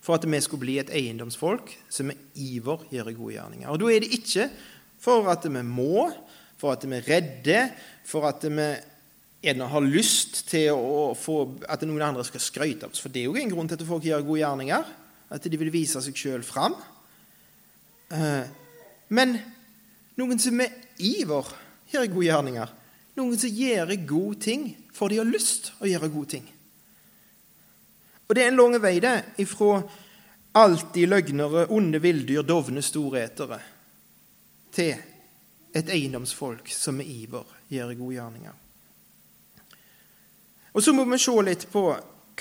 for 0.05 0.17
at 0.17 0.25
vi 0.29 0.39
skulle 0.43 0.65
bli 0.65 0.77
et 0.81 0.91
eiendomsfolk 0.93 1.71
som 1.89 2.11
med 2.11 2.19
iver 2.37 2.83
gjør 2.91 3.13
gode 3.17 3.37
gjerninger. 3.37 3.69
Og 3.69 3.79
Da 3.79 3.89
er 3.89 4.03
det 4.03 4.13
ikke 4.13 4.49
for 5.01 5.29
at 5.31 5.45
vi 5.45 5.61
må, 5.65 6.09
for 6.57 6.75
at 6.75 6.85
vi 6.85 6.97
er 6.97 7.07
redde, 7.09 7.61
for 8.05 8.27
at 8.29 8.43
vi 8.45 8.67
gjerne 9.45 9.69
har 9.69 9.81
lyst 9.85 10.47
til 10.49 10.73
få, 11.17 11.39
at 11.69 11.81
noen 11.85 12.01
andre 12.01 12.25
skal 12.25 12.41
skryte 12.41 12.85
av 12.85 12.93
oss. 12.93 13.01
For 13.01 13.13
det 13.13 13.23
er 13.23 13.29
jo 13.29 13.37
en 13.37 13.51
grunn 13.51 13.69
til 13.69 13.77
at 13.77 13.87
folk 13.87 14.05
gjør 14.05 14.25
gode 14.25 14.41
gjerninger. 14.41 14.93
At 15.29 15.45
de 15.49 15.57
vil 15.57 15.73
vise 15.73 16.01
seg 16.01 16.17
sjøl 16.17 16.45
fram. 16.45 16.77
Eh, 18.13 18.45
men 19.09 19.37
noen 20.17 20.41
som 20.41 20.57
med 20.57 20.73
iver 21.01 21.49
gjør 21.91 22.11
gode 22.13 22.29
gjerninger. 22.29 22.73
Noen 23.15 23.39
som 23.39 23.49
gjør 23.49 23.93
gode 24.07 24.39
ting 24.43 24.67
for 24.95 25.11
de 25.11 25.21
har 25.21 25.27
lyst 25.27 25.71
å 25.79 25.87
gjøre 25.87 26.11
gode 26.11 26.31
ting. 26.35 26.49
Og 28.25 28.35
det 28.35 28.43
er 28.43 28.51
en 28.51 28.59
lang 28.59 28.75
vei, 28.81 28.97
det, 28.99 29.15
ifra 29.43 29.83
alltid 30.55 31.09
løgnere, 31.11 31.67
onde 31.69 32.01
villdyr, 32.01 32.43
dovne 32.47 32.81
storetere 32.83 33.59
til 34.75 34.95
et 35.75 35.89
eiendomsfolk 35.91 36.71
som 36.71 36.97
med 36.99 37.09
iver 37.11 37.47
gjør 37.71 37.93
gode 37.99 38.15
gjerninger. 38.15 38.61
Og 40.75 40.83
Så 40.83 40.93
må 40.93 41.05
vi 41.07 41.17
se 41.19 41.35
litt 41.43 41.67
på 41.71 41.83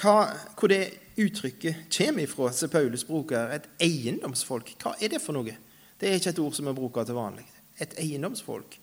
hva, 0.01 0.15
hvor 0.59 0.71
det 0.71 1.15
uttrykket 1.17 1.87
kommer 1.97 2.25
ifra, 2.25 2.53
som 2.53 2.71
Paulus 2.71 3.05
bruker. 3.07 3.53
Et 3.55 3.69
eiendomsfolk. 3.87 4.75
Hva 4.83 4.97
er 4.99 5.13
det 5.13 5.21
for 5.23 5.37
noe? 5.37 5.55
Det 5.99 6.09
er 6.09 6.19
ikke 6.19 6.33
et 6.35 6.41
ord 6.43 6.57
som 6.57 6.67
vi 6.67 6.75
bruker 6.75 7.07
til 7.07 7.15
vanlig. 7.15 7.47
Et 7.79 7.95
eiendomsfolk. 8.03 8.75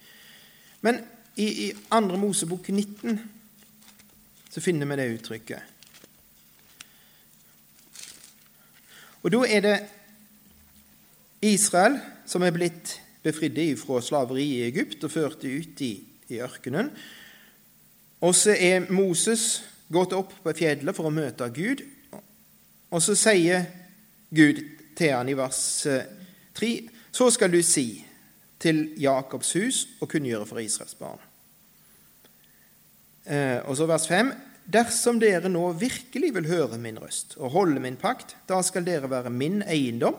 Men 0.88 1.02
i, 1.36 1.48
i 1.68 1.74
2. 1.90 2.18
Mosebok 2.20 2.70
19 2.70 3.20
så 4.52 4.62
finner 4.62 4.90
vi 4.90 4.98
det 5.00 5.12
uttrykket. 5.16 5.68
Og 9.22 9.32
da 9.32 9.42
er 9.48 9.64
det 9.64 9.78
Israel 11.46 12.00
som 12.28 12.44
er 12.44 12.54
blitt 12.56 12.98
befridd 13.24 13.60
fra 13.80 14.02
slaveri 14.02 14.48
i 14.58 14.64
Egypt 14.68 15.06
og 15.06 15.14
ført 15.14 15.46
ut 15.46 15.82
i, 15.86 15.94
i 16.34 16.42
ørkenen. 16.42 16.92
Og 18.22 18.36
så 18.36 18.56
er 18.58 18.90
Moses 18.92 19.62
gått 19.92 20.14
opp 20.14 20.34
på 20.44 20.54
fjellet 20.58 20.96
for 20.96 21.10
å 21.10 21.14
møte 21.14 21.48
Gud. 21.54 21.84
Og 22.92 23.02
så 23.02 23.16
sier 23.16 23.66
Gud 24.30 24.62
til 24.98 25.14
han 25.14 25.30
i 25.30 25.38
vers 25.38 25.62
3.: 26.58 26.72
Så 27.12 27.30
skal 27.32 27.52
du 27.52 27.62
si 27.64 28.04
til 28.62 28.84
Jakobs 29.02 29.54
hus 29.58 29.82
og 30.00 30.10
kunngjøre 30.12 30.48
for 30.50 30.62
Israels 30.62 30.96
barn. 31.00 31.22
Eh, 33.26 33.60
og 33.66 33.78
så 33.78 33.88
vers 33.90 34.08
5.: 34.10 34.32
Dersom 34.72 35.20
dere 35.22 35.50
nå 35.50 35.64
virkelig 35.78 36.34
vil 36.36 36.50
høre 36.50 36.78
min 36.82 37.00
røst 37.02 37.36
og 37.38 37.52
holde 37.58 37.82
min 37.82 37.98
pakt, 37.98 38.36
da 38.48 38.62
skal 38.62 38.86
dere 38.86 39.10
være 39.10 39.34
min 39.34 39.62
eiendom 39.66 40.18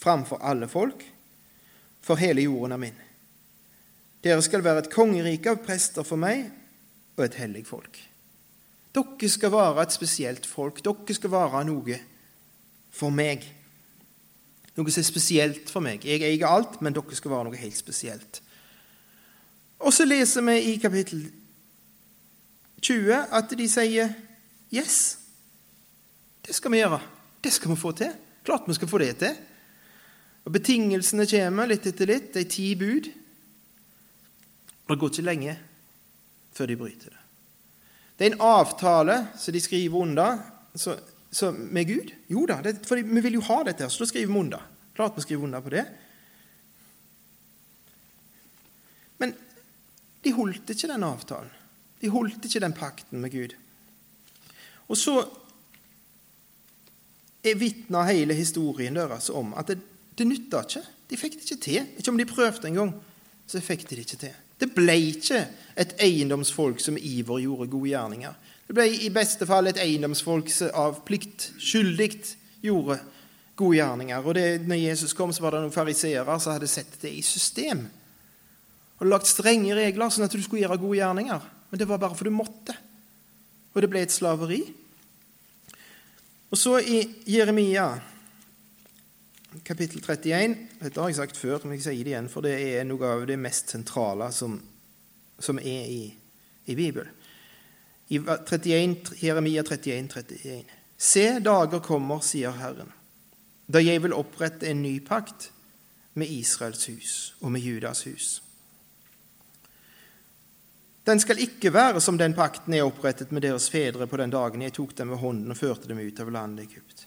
framfor 0.00 0.40
alle 0.42 0.68
folk, 0.68 1.04
for 2.00 2.16
hele 2.16 2.42
jorden 2.42 2.72
er 2.72 2.80
min. 2.80 3.00
Dere 4.24 4.42
skal 4.42 4.64
være 4.64 4.84
et 4.84 4.92
kongerike 4.92 5.50
av 5.52 5.62
prester 5.64 6.04
for 6.04 6.20
meg 6.20 6.50
og 7.16 7.24
et 7.24 7.38
hellig 7.40 7.66
folk. 7.68 7.98
Dere 8.94 9.28
skal 9.30 9.52
være 9.52 9.84
et 9.84 9.94
spesielt 9.94 10.46
folk. 10.48 10.82
Dere 10.84 11.16
skal 11.16 11.32
være 11.32 11.64
noe 11.68 11.98
for 12.90 13.14
meg. 13.14 13.44
Noe 14.80 14.92
som 14.92 15.02
er 15.02 15.08
spesielt 15.10 15.68
for 15.68 15.84
meg. 15.84 16.06
Jeg 16.08 16.22
eier 16.24 16.48
alt, 16.48 16.78
men 16.80 16.94
dere 16.96 17.16
skal 17.16 17.34
være 17.34 17.50
noe 17.50 17.60
helt 17.60 17.76
spesielt. 17.76 18.40
Og 19.84 19.92
så 19.92 20.06
leser 20.06 20.44
vi 20.46 20.56
i 20.70 20.78
kapittel 20.80 21.26
20 22.80 23.36
at 23.36 23.52
de 23.60 23.68
sier 23.68 24.16
Yes, 24.70 25.18
det 26.46 26.54
skal 26.54 26.72
vi 26.72 26.78
gjøre. 26.78 27.00
Det 27.42 27.52
skal 27.52 27.72
vi 27.72 27.76
få 27.80 27.90
til. 27.98 28.12
Klart 28.46 28.68
vi 28.70 28.76
skal 28.78 28.88
få 28.88 29.00
det 29.02 29.10
til. 29.20 29.34
Og 30.46 30.54
Betingelsene 30.54 31.26
kommer 31.28 31.68
litt 31.68 31.88
etter 31.90 32.08
litt, 32.08 32.30
de 32.36 32.44
ti 32.48 32.70
bud. 32.78 33.10
Det 34.86 34.98
går 34.98 35.12
ikke 35.12 35.26
lenge 35.26 35.56
før 36.54 36.70
de 36.70 36.78
bryter 36.78 37.10
det. 37.10 37.24
Det 38.16 38.26
er 38.26 38.32
en 38.32 38.46
avtale 38.46 39.18
som 39.36 39.56
de 39.56 39.64
skriver 39.64 40.06
under. 40.06 40.38
Så 40.78 40.94
så, 41.30 41.52
med 41.52 41.86
Gud? 41.86 42.10
Jo 42.26 42.46
da, 42.46 42.58
det, 42.64 42.80
for 42.86 42.98
vi 42.98 43.22
vil 43.22 43.38
jo 43.38 43.46
ha 43.46 43.62
dette, 43.66 43.86
så 43.90 44.02
da 44.02 44.08
skriver 44.10 44.32
vi 44.32 44.38
under. 44.38 44.62
Klart 44.94 45.16
vi 45.16 45.24
skriver 45.24 45.44
under 45.44 45.60
på 45.64 45.72
det. 45.72 45.84
Men 49.18 49.34
de 50.24 50.32
holdt 50.36 50.72
ikke 50.72 50.90
den 50.90 51.04
avtalen. 51.06 51.52
De 52.00 52.08
holdt 52.08 52.44
ikke 52.44 52.62
den 52.64 52.76
pakten 52.76 53.20
med 53.20 53.32
Gud. 53.32 53.54
Og 54.88 54.98
så 54.98 55.20
er 57.44 57.60
vitna 57.60 58.04
hele 58.08 58.36
historien 58.36 58.96
deres 58.96 59.30
om 59.32 59.52
at 59.56 59.70
det, 59.70 59.78
det 60.18 60.26
nytta 60.28 60.64
ikke. 60.66 60.82
De 61.10 61.18
fikk 61.18 61.38
det 61.38 61.46
ikke 61.46 61.64
til. 61.64 61.90
Ikke 61.98 62.12
om 62.12 62.20
de 62.20 62.28
prøvde 62.28 62.68
engang, 62.68 62.94
så 63.46 63.60
fikk 63.64 63.86
de 63.88 63.96
det 63.96 64.06
ikke 64.06 64.22
til. 64.26 64.34
Det 64.60 64.68
ble 64.76 64.96
ikke 65.14 65.40
et 65.80 65.94
eiendomsfolk 66.04 66.82
som 66.84 66.98
iver 67.00 67.40
gjorde 67.40 67.70
gode 67.72 67.92
gjerninger. 67.92 68.34
Det 68.68 68.76
ble 68.76 68.86
i 69.06 69.08
beste 69.12 69.48
fall 69.48 69.70
et 69.70 69.80
eiendomsfolk 69.80 70.52
av 70.76 71.00
plikt 71.08 71.48
skyldig 71.58 72.10
gjorde 72.62 73.00
gode 73.58 73.78
gjerninger. 73.78 74.26
Og 74.26 74.36
det, 74.36 74.44
når 74.68 74.82
Jesus 74.84 75.14
kom, 75.16 75.32
så 75.32 75.44
var 75.44 75.56
det 75.56 75.64
noen 75.64 75.74
fariseere 75.74 76.36
som 76.40 76.54
hadde 76.54 76.70
sett 76.70 76.98
det 77.02 77.12
i 77.14 77.24
system. 77.24 77.86
Og 79.00 79.08
lagt 79.08 79.30
strenge 79.30 79.76
regler 79.76 80.12
sånn 80.12 80.26
at 80.26 80.34
du 80.36 80.42
skulle 80.44 80.64
gjøre 80.64 80.80
gode 80.80 81.00
gjerninger. 81.00 81.48
Men 81.70 81.80
det 81.80 81.88
var 81.88 82.00
bare 82.02 82.16
for 82.18 82.28
du 82.28 82.34
måtte. 82.34 82.76
Og 83.72 83.82
det 83.82 83.90
ble 83.90 84.02
et 84.04 84.14
slaveri. 84.14 84.60
Og 86.50 86.58
så 86.58 86.80
i 86.82 87.04
Jeremia 87.30 87.92
kapittel 89.66 90.02
31 90.02 90.56
Dette 90.80 91.00
har 91.00 91.10
jeg 91.10 91.18
sagt 91.18 91.38
før, 91.38 91.62
men 91.64 91.76
jeg 91.76 91.84
sier 91.86 92.04
det 92.04 92.12
igjen, 92.12 92.28
for 92.30 92.46
det 92.46 92.54
er 92.58 92.84
noe 92.86 93.14
av 93.16 93.24
det 93.26 93.38
mest 93.38 93.72
sentrale 93.72 94.30
som, 94.34 94.56
som 95.38 95.58
er 95.58 95.90
i, 95.90 96.04
i 96.70 96.76
Bibelen. 96.78 97.10
I 98.10 98.18
31, 98.18 99.12
Jeremia 99.22 99.62
31, 99.62 100.08
31. 100.10 100.72
Se, 100.98 101.24
dager 101.42 101.82
kommer, 101.82 102.22
sier 102.26 102.56
Herren, 102.58 102.90
da 103.70 103.82
jeg 103.82 104.02
vil 104.02 104.16
opprette 104.16 104.66
en 104.70 104.82
ny 104.82 104.96
pakt 105.06 105.50
med 106.18 106.30
Israels 106.30 106.86
hus 106.90 107.16
og 107.40 107.52
med 107.54 107.62
Judas 107.62 108.02
hus. 108.08 108.30
Den 111.06 111.20
skal 111.22 111.40
ikke 111.42 111.72
være 111.72 112.00
som 112.02 112.18
den 112.18 112.34
pakten 112.36 112.74
jeg 112.76 112.86
opprettet 112.86 113.30
med 113.32 113.42
deres 113.46 113.70
fedre 113.72 114.06
på 114.06 114.18
den 114.20 114.32
dagen 114.32 114.62
jeg 114.62 114.74
tok 114.76 114.92
dem 114.98 115.14
ved 115.14 115.22
hånden 115.22 115.54
og 115.54 115.58
førte 115.58 115.88
dem 115.90 116.02
ut 116.02 116.20
av 116.20 116.32
landet 116.34 116.66
Egypt. 116.66 117.06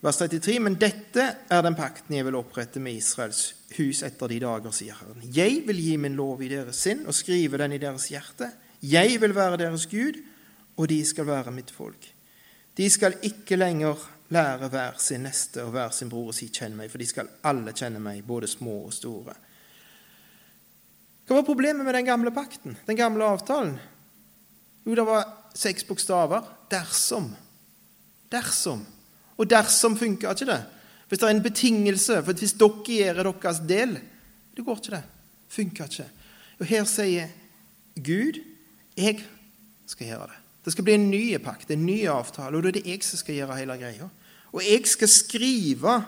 Vers 0.00 0.16
33.: 0.16 0.60
Men 0.64 0.78
dette 0.80 1.26
er 1.52 1.62
den 1.62 1.76
pakten 1.76 2.16
jeg 2.16 2.24
vil 2.24 2.38
opprette 2.38 2.80
med 2.80 2.96
Israels 2.96 3.42
hus 3.76 4.00
etter 4.06 4.32
de 4.32 4.38
dager, 4.40 4.72
sier 4.72 4.96
Herren. 4.96 5.20
Jeg 5.36 5.60
vil 5.66 5.82
gi 5.82 5.96
min 6.00 6.16
lov 6.16 6.40
i 6.42 6.48
deres 6.48 6.80
sinn 6.86 7.04
og 7.04 7.14
skrive 7.14 7.60
den 7.60 7.76
i 7.76 7.82
deres 7.82 8.08
hjerte. 8.08 8.48
Jeg 8.80 9.20
vil 9.20 9.34
være 9.36 9.60
deres 9.60 9.84
Gud, 9.90 10.16
og 10.80 10.88
de 10.88 11.02
skal 11.04 11.28
være 11.28 11.52
mitt 11.52 11.70
folk. 11.70 12.08
De 12.76 12.88
skal 12.88 13.18
ikke 13.26 13.60
lenger 13.60 14.00
lære 14.30 14.68
hver 14.70 14.98
sin 15.02 15.24
neste 15.26 15.64
og 15.64 15.74
hver 15.74 15.94
sin 15.94 16.10
bror 16.10 16.30
å 16.30 16.34
si 16.34 16.48
'kjenn 16.48 16.76
meg', 16.76 16.90
for 16.90 16.98
de 16.98 17.06
skal 17.06 17.28
alle 17.44 17.72
kjenne 17.72 18.00
meg, 18.00 18.24
både 18.26 18.46
små 18.46 18.86
og 18.86 18.92
store. 18.92 19.34
Hva 21.26 21.36
var 21.36 21.46
problemet 21.46 21.84
med 21.84 21.94
den 21.94 22.06
gamle 22.06 22.30
pakten, 22.30 22.76
den 22.86 22.96
gamle 22.96 23.24
avtalen? 23.24 23.78
Jo, 24.84 24.94
det 24.94 25.06
var 25.06 25.28
seks 25.54 25.84
bokstaver. 25.84 26.42
Dersom. 26.70 27.36
Dersom. 28.32 28.86
Og 29.38 29.50
dersom 29.50 29.96
funka 29.98 30.32
ikke 30.32 30.48
det. 30.50 30.64
Hvis 31.08 31.18
det 31.18 31.28
er 31.28 31.34
en 31.34 31.42
betingelse 31.42 32.22
for 32.22 32.38
hvis 32.38 32.54
dere 32.58 32.82
gjør 32.86 33.32
deres 33.32 33.60
del 33.66 33.98
Det 34.56 34.64
går 34.64 34.76
ikke, 34.76 34.90
det. 34.90 35.02
Funka 35.48 35.84
ikke. 35.84 36.06
Og 36.60 36.66
her 36.66 36.84
sier 36.84 37.28
Gud 37.96 38.40
jeg 38.96 39.22
skal 39.86 40.06
gjøre 40.06 40.26
det. 40.26 40.38
Det 40.64 40.72
skal 40.72 40.84
bli 40.84 40.94
en 40.94 41.10
ny 41.10 41.38
pakt, 41.38 41.70
en 41.70 41.86
ny 41.86 42.02
avtale, 42.10 42.56
og 42.56 42.62
da 42.62 42.68
er 42.68 42.76
det 42.76 42.86
jeg 42.86 43.04
som 43.06 43.18
skal 43.18 43.38
gjøre 43.38 43.56
hele 43.56 43.76
greia. 43.80 44.10
Og 44.50 44.64
jeg 44.64 44.86
skal 44.90 45.08
skrive 45.08 45.98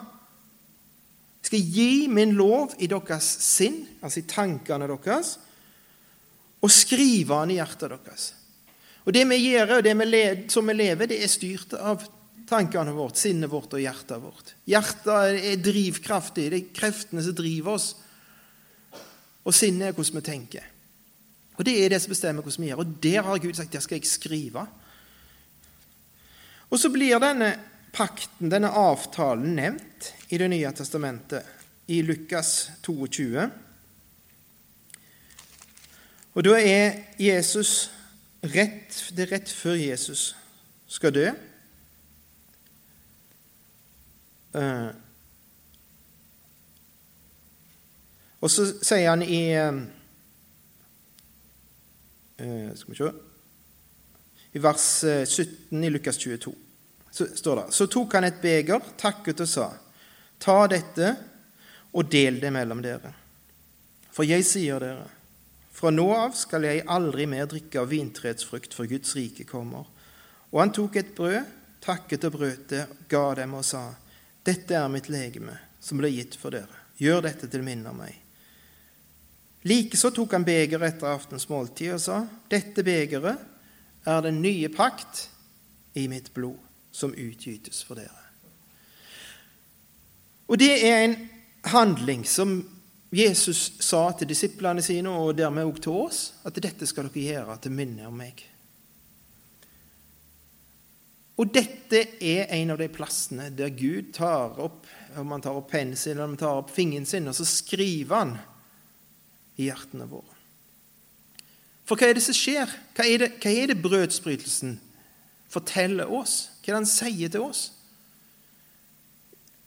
skal 1.42 1.72
gi 1.74 2.06
min 2.08 2.36
lov 2.38 2.72
i 2.78 2.88
deres 2.88 3.26
sinn, 3.42 3.82
altså 4.00 4.22
i 4.22 4.28
tankene 4.30 4.86
deres, 4.88 5.34
og 6.62 6.70
skrive 6.70 7.40
den 7.42 7.56
i 7.56 7.58
hjertet 7.58 7.96
deres. 7.96 8.32
Og 9.02 9.12
Det 9.12 9.24
vi 9.28 9.38
gjør, 9.50 9.78
og 9.78 9.84
det 9.84 9.96
vi 9.98 10.04
lever, 10.04 10.44
som 10.48 10.66
vi 10.66 10.76
lever, 10.78 11.10
det 11.10 11.18
er 11.22 11.30
styrt 11.30 11.74
av 11.74 12.04
tankene 12.46 12.94
våre, 12.94 13.16
sinnet 13.18 13.50
vårt 13.50 13.74
og 13.74 13.82
hjertet 13.82 14.22
vårt. 14.22 14.54
Hjertet 14.70 15.42
er 15.42 15.58
drivkraftig. 15.58 16.50
Det 16.52 16.60
er 16.60 16.76
kreftene 16.76 17.24
som 17.24 17.34
driver 17.34 17.74
oss. 17.74 17.88
Og 19.42 19.56
sinnet 19.56 19.88
er 19.88 19.96
hvordan 19.96 20.20
vi 20.20 20.24
tenker. 20.28 20.68
Og 21.58 21.64
Det 21.66 21.74
er 21.82 21.90
det 21.90 22.00
som 22.02 22.14
bestemmer 22.14 22.42
hvordan 22.42 22.62
vi 22.62 22.70
gjør. 22.70 22.84
Og 22.84 22.94
der 23.02 23.26
har 23.26 23.42
Gud 23.42 23.54
sagt 23.58 23.72
der 23.72 23.82
skal 23.82 23.98
jeg 23.98 24.06
skrive. 24.06 24.66
Og 26.70 26.78
så 26.78 26.88
blir 26.88 27.18
denne 27.20 27.56
pakten, 27.92 28.50
denne 28.50 28.70
avtalen, 28.72 29.54
nevnt 29.56 30.14
i 30.32 30.38
Det 30.38 30.48
nye 30.48 30.72
testamentet, 30.72 31.44
i 31.86 32.02
Lukas 32.02 32.70
22. 32.82 33.50
Og 36.32 36.44
da 36.46 36.56
er 36.56 37.02
Jesus 37.20 37.90
rett, 38.42 39.12
Det 39.16 39.26
er 39.26 39.32
rett 39.36 39.50
før 39.50 39.76
Jesus 39.76 40.36
skal 40.86 41.14
dø. 41.14 41.30
Uh, 44.52 44.92
og 48.40 48.50
så 48.52 48.66
sier 48.84 49.08
han 49.08 49.22
i 49.24 49.38
uh, 49.56 49.78
Skal 52.76 52.90
vi 52.90 52.98
se 52.98 53.08
I 54.52 54.60
vers 54.60 54.84
17 55.24 55.86
i 55.86 55.88
Lukas 55.88 56.20
22 56.20 56.52
så 57.12 57.26
står 57.26 57.56
det 57.56 57.72
Så 57.72 57.86
tok 57.86 58.14
han 58.14 58.24
et 58.24 58.40
beger, 58.42 58.80
takket 58.96 59.40
og 59.44 59.48
sa, 59.48 59.66
Ta 60.38 60.64
dette 60.66 61.10
og 61.92 62.08
del 62.10 62.38
det 62.40 62.50
mellom 62.50 62.80
dere. 62.82 63.12
For 64.12 64.24
jeg 64.24 64.46
sier 64.48 64.80
dere, 64.80 65.04
fra 65.72 65.92
nå 65.92 66.06
av 66.16 66.32
skal 66.36 66.64
jeg 66.66 66.86
aldri 66.88 67.26
mer 67.28 67.44
drikke 67.50 67.82
av 67.82 67.92
vintreets 67.92 68.48
frukt 68.48 68.72
for 68.74 68.88
Guds 68.88 69.12
rike 69.16 69.44
kommer. 69.48 69.84
Og 70.50 70.58
han 70.60 70.72
tok 70.72 70.96
et 70.96 71.12
brød, 71.16 71.52
takket 71.84 72.26
og 72.28 72.34
brøt 72.38 72.64
det, 72.72 72.86
ga 73.12 73.22
dem 73.42 73.58
og 73.60 73.64
sa, 73.66 73.84
Dette 74.42 74.74
er 74.74 74.88
mitt 74.90 75.12
legeme, 75.12 75.54
som 75.80 76.00
ble 76.00 76.10
gitt 76.16 76.40
for 76.40 76.54
dere. 76.54 76.80
Gjør 76.98 77.22
dette 77.28 77.52
til 77.52 77.62
minne 77.62 77.92
av 77.92 78.00
meg. 78.00 78.16
Likeså 79.68 80.10
tok 80.16 80.32
han 80.34 80.48
begeret 80.48 80.88
etter 80.88 81.12
aftens 81.12 81.46
måltid 81.52 81.92
og 81.92 82.02
sa, 82.02 82.22
Dette 82.48 82.82
begeret 82.82 84.08
er 84.08 84.24
den 84.24 84.40
nye 84.42 84.72
pakt 84.72 85.26
i 85.94 86.08
mitt 86.10 86.32
blod 86.34 86.71
som 86.92 87.14
utgytes 87.14 87.82
for 87.86 87.98
dere. 87.98 88.22
Og 90.52 90.60
det 90.60 90.72
er 90.84 91.02
en 91.06 91.16
handling 91.72 92.26
som 92.28 92.58
Jesus 93.12 93.74
sa 93.84 94.06
til 94.16 94.28
disiplene 94.28 94.82
sine, 94.84 95.10
og 95.10 95.36
dermed 95.36 95.68
også 95.68 95.84
til 95.84 95.98
oss, 96.06 96.20
at 96.48 96.56
dette 96.64 96.88
skal 96.88 97.08
dere 97.12 97.36
gjøre 97.36 97.58
til 97.64 97.74
minne 97.76 98.08
om 98.08 98.16
meg. 98.16 98.40
Og 101.40 101.48
dette 101.48 102.02
er 102.20 102.52
en 102.54 102.74
av 102.74 102.80
de 102.80 102.88
plassene 102.92 103.48
der 103.56 103.72
Gud 103.74 104.12
tar 104.16 104.60
opp 104.60 104.86
om 105.18 105.32
han 105.32 105.42
tar 105.44 105.56
opp 105.58 105.70
pennen 105.72 105.96
sin 105.96 106.14
eller 106.14 106.28
han 106.28 106.40
tar 106.40 106.60
opp 106.60 106.70
fingeren 106.72 107.08
sin, 107.08 107.28
og 107.28 107.36
så 107.36 107.46
skriver 107.48 108.16
han 108.16 108.36
i 109.56 109.68
hjertene 109.68 110.06
våre. 110.08 110.38
For 111.88 111.98
hva 111.98 112.08
er 112.08 112.16
det 112.16 112.24
som 112.24 112.36
skjer? 112.36 112.70
Hva 112.96 113.08
er 113.08 113.24
det, 113.24 113.30
hva 113.42 113.52
er 113.52 113.72
det 113.72 113.82
brødsbrytelsen 113.82 114.76
forteller 115.52 116.12
oss? 116.12 116.51
Hva 116.62 116.70
er 116.70 116.76
det 116.76 116.80
han 116.80 116.86
sier 116.86 117.32
til 117.32 117.42
oss? 117.42 117.72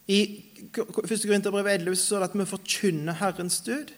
I 0.08 0.20
1. 0.72 1.26
Korinterbrev 1.26 1.68
11 1.68 1.96
står 2.00 2.24
det 2.24 2.30
at 2.30 2.38
vi 2.40 2.46
forkynner 2.46 3.20
Herrens 3.20 3.60
død. 3.66 3.92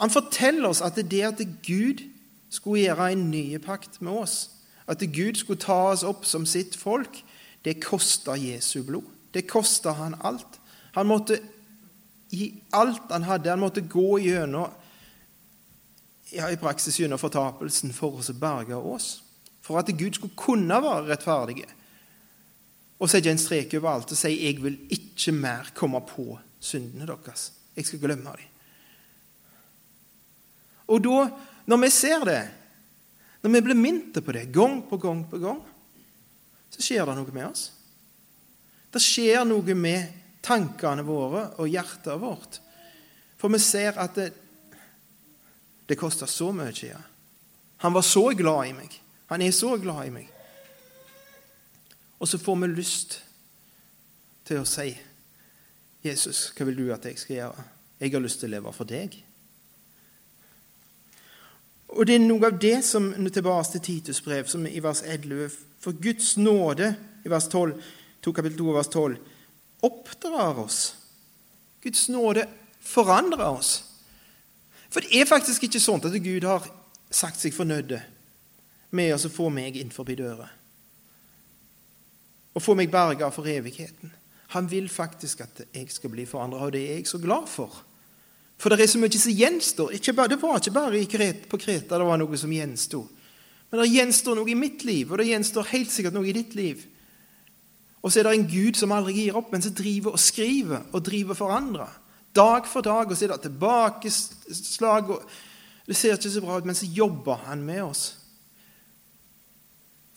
Han 0.00 0.10
forteller 0.10 0.68
oss 0.68 0.82
at 0.82 0.96
det 0.96 1.10
det 1.10 1.22
at 1.22 1.42
Gud 1.66 2.02
skulle 2.50 2.82
gjøre 2.82 3.12
en 3.12 3.30
ny 3.30 3.58
pakt 3.62 4.02
med 4.02 4.12
oss, 4.12 4.50
at 4.86 4.98
Gud 4.98 5.34
skulle 5.34 5.60
ta 5.60 5.92
oss 5.92 6.02
opp 6.02 6.24
som 6.24 6.46
sitt 6.46 6.76
folk, 6.76 7.22
det 7.64 7.80
kosta 7.84 8.36
Jesu 8.36 8.82
blod. 8.82 9.04
Det 9.34 9.46
kosta 9.46 9.92
han 9.92 10.14
alt. 10.24 10.60
Han 10.94 11.06
måtte 11.06 11.40
gi 12.30 12.62
alt 12.72 13.10
han 13.10 13.22
hadde. 13.22 13.50
Han 13.50 13.60
måtte 13.60 13.80
gå 13.80 14.18
gjennom 14.18 14.70
ja, 16.32 16.50
i 16.50 16.56
praksis 16.60 16.98
gjennom 17.00 17.20
fortapelsen 17.20 17.92
for 17.96 18.20
oss 18.20 18.30
å 18.32 18.36
berge 18.36 18.76
oss. 18.76 19.18
For 19.64 19.80
at 19.80 19.90
Gud 19.92 20.16
skulle 20.16 20.36
kunne 20.36 20.80
være 20.82 21.10
rettferdig 21.10 21.66
og 22.98 23.10
sette 23.10 23.30
en 23.30 23.38
strek 23.38 23.74
over 23.78 23.90
alt 23.92 24.12
og 24.12 24.18
si 24.18 24.34
'Jeg 24.34 24.62
vil 24.62 24.78
ikke 24.90 25.32
mer 25.32 25.70
komme 25.74 26.00
på 26.00 26.38
syndene 26.60 27.06
deres'. 27.06 27.50
Jeg 27.76 27.86
skal 27.86 27.98
glemme 27.98 28.32
dem. 28.36 28.46
Og 30.88 31.04
da, 31.04 31.30
når 31.66 31.76
vi 31.76 31.90
ser 31.90 32.24
det, 32.24 32.50
når 33.42 33.50
vi 33.50 33.60
blir 33.60 33.74
minnet 33.74 34.24
på 34.24 34.32
det 34.32 34.52
gang 34.52 34.80
på 34.88 34.96
gang 34.96 35.30
på 35.30 35.38
gang, 35.38 35.60
så 36.70 36.82
skjer 36.82 37.06
det 37.06 37.16
noe 37.16 37.32
med 37.32 37.46
oss. 37.46 37.72
Det 38.90 39.02
skjer 39.02 39.44
noe 39.44 39.74
med 39.74 40.08
tankene 40.42 41.04
våre 41.04 41.44
og 41.58 41.68
hjertet 41.68 42.20
vårt. 42.20 42.60
For 43.38 43.52
vi 43.52 43.60
ser 43.62 43.98
at 44.00 44.14
det, 44.14 44.32
det 45.86 45.98
koster 45.98 46.26
så 46.26 46.50
mye. 46.52 46.96
Han 47.78 47.94
var 47.94 48.02
så 48.02 48.24
glad 48.34 48.66
i 48.66 48.72
meg. 48.72 49.00
Han 49.28 49.42
er 49.42 49.52
så 49.54 49.76
glad 49.76 50.08
i 50.08 50.10
meg. 50.10 50.32
Og 52.18 52.28
så 52.28 52.38
får 52.38 52.56
vi 52.56 52.66
lyst 52.66 53.24
til 54.44 54.60
å 54.60 54.66
si, 54.66 54.98
'Jesus, 56.04 56.52
hva 56.56 56.64
vil 56.64 56.76
du 56.76 56.92
at 56.92 57.04
jeg 57.04 57.18
skal 57.18 57.36
gjøre?' 57.36 57.64
Jeg 58.00 58.12
har 58.12 58.20
lyst 58.20 58.40
til 58.40 58.48
å 58.48 58.50
leve 58.50 58.72
for 58.72 58.84
deg. 58.84 59.16
Og 61.88 62.06
det 62.06 62.14
er 62.14 62.18
noe 62.22 62.46
av 62.46 62.58
det 62.62 62.84
som 62.84 63.10
tilbake 63.10 63.72
til 63.72 63.80
Titus 63.80 64.20
brev, 64.20 64.46
som 64.46 64.66
i 64.66 64.78
vers 64.78 65.02
11 65.02 65.50
For 65.80 65.92
Guds 65.92 66.36
nåde, 66.36 66.96
i 67.24 67.28
vers 67.28 67.48
12, 67.48 67.82
2 68.22 68.32
kapittel 68.32 68.58
2, 68.58 68.72
vers 68.74 68.88
12, 68.88 69.18
oppdrar 69.82 70.58
oss. 70.58 70.96
Guds 71.82 72.08
nåde 72.08 72.46
forandrer 72.80 73.46
oss. 73.46 73.84
For 74.90 75.00
det 75.00 75.20
er 75.20 75.26
faktisk 75.26 75.62
ikke 75.62 75.80
sånn 75.80 76.02
at 76.02 76.22
Gud 76.22 76.44
har 76.44 76.66
sagt 77.10 77.38
seg 77.40 77.54
fornøyd 77.54 77.94
med 78.90 79.14
å 79.14 79.30
få 79.30 79.48
meg 79.50 79.76
innenfor 79.76 80.04
døra 80.18 80.48
og 82.54 82.62
få 82.62 82.74
meg 82.78 82.90
berga 82.90 83.28
for 83.34 83.48
evigheten. 83.48 84.12
Han 84.54 84.70
vil 84.70 84.88
faktisk 84.88 85.42
at 85.44 85.60
jeg 85.74 85.90
skal 85.92 86.10
bli 86.10 86.24
forandra, 86.26 86.64
og 86.64 86.72
det 86.72 86.84
er 86.86 87.00
jeg 87.00 87.10
så 87.10 87.20
glad 87.20 87.46
for. 87.50 87.84
For 88.58 88.72
det 88.72 88.82
er 88.82 88.90
så 88.90 88.98
mye 88.98 89.20
som 89.20 89.32
gjenstår. 89.32 89.92
det 89.92 90.42
var 90.42 90.58
ikke 90.58 90.72
bare 90.72 91.32
på 91.48 91.58
Kreta 91.58 91.98
det 91.98 92.06
var 92.06 92.18
noe 92.18 92.36
som 92.36 92.52
gjensto. 92.52 93.06
Men 93.70 93.82
det 93.82 93.92
gjenstår 93.92 94.38
noe 94.38 94.50
i 94.50 94.56
mitt 94.56 94.84
liv, 94.84 95.12
og 95.12 95.18
det 95.18 95.28
gjenstår 95.28 95.68
helt 95.74 95.92
sikkert 95.92 96.16
noe 96.16 96.26
i 96.26 96.32
ditt 96.32 96.54
liv. 96.54 96.86
Og 98.02 98.12
så 98.12 98.20
er 98.20 98.28
det 98.28 98.34
en 98.38 98.48
Gud 98.48 98.78
som 98.78 98.92
aldri 98.94 99.18
gir 99.18 99.36
opp, 99.36 99.52
men 99.52 99.62
som 99.62 99.74
driver 99.76 100.16
og 100.16 100.22
skriver 100.22 100.88
og 100.92 101.04
driver 101.04 101.36
for 101.36 101.52
andre. 101.52 101.88
Dag 102.34 102.66
for 102.66 102.84
dag, 102.84 103.10
og 103.10 103.16
så 103.16 103.26
er 103.26 103.34
det 103.34 103.42
tilbakeslag. 103.44 105.10
og 105.10 105.22
Det 105.86 105.96
ser 105.96 106.16
ikke 106.16 106.30
så 106.30 106.40
bra 106.40 106.58
ut, 106.58 106.64
men 106.64 106.78
så 106.78 106.86
jobber 106.86 107.44
han 107.46 107.62
med 107.62 107.82
oss. 107.82 108.04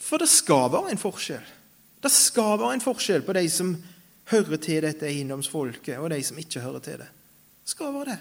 For 0.01 0.21
det 0.21 0.29
skal 0.29 0.71
være 0.71 0.93
en 0.93 1.01
forskjell. 1.01 1.45
Det 2.01 2.11
skal 2.11 2.57
være 2.59 2.75
en 2.77 2.83
forskjell 2.83 3.23
på 3.25 3.35
de 3.37 3.45
som 3.51 3.75
hører 4.31 4.61
til 4.61 4.81
dette 4.85 5.07
eiendomsfolket, 5.07 5.99
og 5.99 6.09
de 6.13 6.21
som 6.25 6.39
ikke 6.41 6.63
hører 6.63 6.83
til 6.83 7.01
det. 7.03 7.09
Det 7.61 7.73
skal 7.75 7.93
være 7.93 8.09
det. 8.13 8.19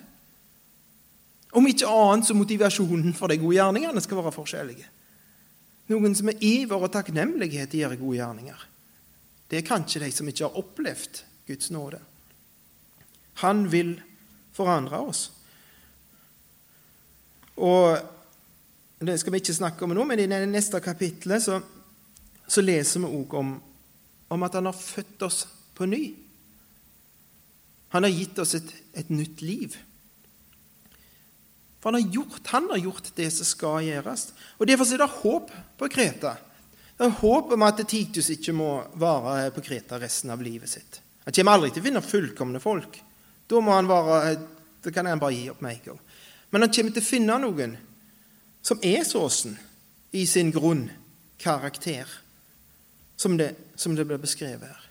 Om 1.57 1.67
ikke 1.67 1.89
annet 1.91 2.29
så 2.29 2.37
motivasjonen 2.37 3.15
for 3.17 3.31
de 3.31 3.39
gode 3.41 3.57
gjerningene 3.57 4.03
skal 4.05 4.21
være 4.21 4.35
forskjellige. 4.35 4.91
Noen 5.91 6.15
som 6.15 6.29
med 6.31 6.43
iver 6.47 6.85
og 6.87 6.93
takknemlighet 6.95 7.75
gjør 7.75 7.97
gode 7.99 8.21
gjerninger. 8.21 8.67
Det 9.51 9.59
er 9.59 9.67
kanskje 9.67 10.05
de 10.05 10.13
som 10.15 10.29
ikke 10.31 10.47
har 10.47 10.61
opplevd 10.61 11.25
Guds 11.49 11.73
nåde. 11.75 11.99
Han 13.43 13.65
vil 13.73 13.97
forandre 14.55 15.01
oss. 15.03 15.31
Og 17.57 17.99
Det 19.01 19.15
skal 19.17 19.33
vi 19.33 19.39
ikke 19.41 19.55
snakke 19.57 19.85
om 19.85 19.95
nå, 19.97 20.05
men 20.05 20.21
i 20.21 20.27
det 20.29 20.43
neste 20.45 20.77
kapitlet 20.85 21.41
så, 21.41 21.55
så 22.45 22.61
leser 22.61 23.01
vi 23.01 23.09
òg 23.09 23.37
om, 23.39 23.55
om, 24.31 24.43
at 24.47 24.57
han 24.57 24.69
har 24.71 24.77
født 24.77 25.23
oss 25.27 25.45
på 25.75 25.89
ny. 25.91 26.05
Han 27.91 28.07
har 28.07 28.15
gitt 28.15 28.39
oss 28.39 28.55
et, 28.59 28.71
et 28.95 29.11
nytt 29.11 29.43
liv. 29.43 29.75
For 31.81 31.91
han 31.91 31.99
har, 31.99 32.13
gjort, 32.13 32.47
han 32.53 32.69
har 32.71 32.79
gjort 32.79 33.11
det 33.17 33.31
som 33.35 33.49
skal 33.49 33.89
gjøres. 33.89 34.29
Og 34.61 34.69
Derfor 34.69 34.95
er 34.95 35.03
det 35.03 35.11
håp 35.23 35.53
på 35.81 35.89
Kreta. 35.91 36.37
Det 36.97 37.09
er 37.09 37.21
håp 37.23 37.55
om 37.57 37.65
at 37.65 37.81
Titus 37.89 38.29
ikke 38.35 38.53
må 38.53 38.73
være 39.01 39.51
på 39.57 39.65
Kreta 39.65 39.99
resten 39.99 40.31
av 40.35 40.43
livet 40.45 40.69
sitt. 40.69 41.01
Han 41.25 41.35
kommer 41.35 41.57
aldri 41.57 41.71
til 41.73 41.83
å 41.83 41.87
finne 41.89 42.05
fullkomne 42.05 42.61
folk. 42.61 43.01
Da 43.49 43.61
være, 43.65 44.35
da 44.85 44.93
kan 44.95 45.09
han 45.09 45.23
bare 45.23 45.35
gi 45.35 45.49
opp 45.51 45.65
gang. 45.65 45.99
Men 46.51 46.67
han 46.67 46.73
kommer 46.75 46.93
til 46.93 47.03
å 47.03 47.09
finne 47.09 47.39
noen 47.41 47.77
som 48.63 48.79
er 48.85 49.03
såsen 49.09 49.57
i 50.13 50.27
sin 50.27 50.51
grunnkarakter, 50.53 52.07
som 53.21 53.37
det, 53.37 53.53
som 53.77 53.97
det 53.97 54.07
blir 54.09 54.21
beskrevet 54.21 54.65
her. 54.65 54.87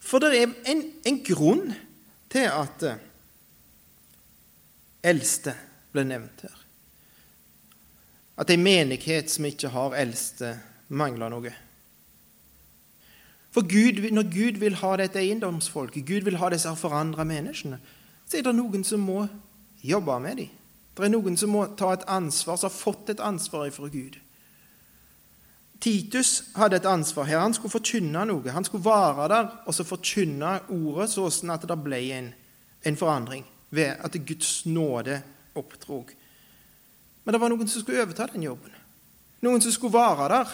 For 0.00 0.22
det 0.22 0.32
er 0.34 0.54
en, 0.72 0.82
en 1.06 1.18
grunn 1.24 1.74
til 2.32 2.48
at 2.48 2.86
eldste 5.04 5.54
ble 5.92 6.06
nevnt 6.08 6.46
her. 6.46 6.56
At 8.40 8.50
ei 8.50 8.56
menighet 8.56 9.30
som 9.30 9.46
ikke 9.46 9.70
har 9.74 9.98
eldste, 10.00 10.54
mangler 10.88 11.30
noe. 11.32 11.52
For 13.52 13.68
Gud, 13.68 14.00
når 14.16 14.30
Gud 14.32 14.58
vil 14.64 14.80
ha 14.80 14.94
dette 14.96 15.20
eiendomsfolket, 15.20 16.06
Gud 16.08 16.24
vil 16.24 16.40
ha 16.40 16.48
disse 16.50 16.72
forandra 16.80 17.28
menneskene, 17.28 17.78
så 18.24 18.40
er 18.40 18.48
det 18.48 18.56
noen 18.56 18.84
som 18.88 19.04
må 19.04 19.26
jobbe 19.84 20.16
med 20.24 20.40
dem. 20.40 20.58
Det 20.96 21.04
er 21.04 21.12
noen 21.12 21.36
som 21.36 21.52
må 21.52 21.66
ta 21.76 21.92
et 21.92 22.08
ansvar, 22.08 22.56
som 22.56 22.68
har 22.68 22.76
fått 22.76 23.12
et 23.12 23.20
ansvar 23.20 23.68
fra 23.72 23.92
Gud. 23.92 24.16
Titus 25.82 26.44
hadde 26.54 26.78
et 26.78 26.86
ansvar 26.86 27.26
her. 27.26 27.40
Han 27.42 27.54
skulle 27.56 27.74
forkynne 27.74 28.22
noe. 28.28 28.54
Han 28.54 28.64
skulle 28.64 28.84
være 28.84 29.28
der 29.32 29.48
og 29.66 29.74
så 29.74 29.86
forkynne 29.86 30.60
ordet 30.70 31.08
sånn 31.10 31.50
at 31.50 31.64
det 31.66 31.78
ble 31.82 31.98
en, 32.14 32.28
en 32.86 32.98
forandring 32.98 33.42
ved 33.74 33.98
at 33.98 34.18
Guds 34.26 34.62
nåde 34.70 35.18
oppdrog. 35.58 36.12
Men 37.24 37.34
det 37.34 37.40
var 37.42 37.50
noen 37.50 37.70
som 37.70 37.82
skulle 37.82 38.02
overta 38.02 38.28
den 38.30 38.46
jobben. 38.46 38.74
Noen 39.42 39.62
som 39.64 39.74
skulle 39.74 39.96
være 39.96 40.28
der. 40.30 40.52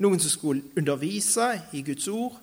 Noen 0.00 0.20
som 0.20 0.32
skulle 0.32 0.64
undervise 0.78 1.50
i 1.76 1.82
Guds 1.84 2.08
ord. 2.08 2.38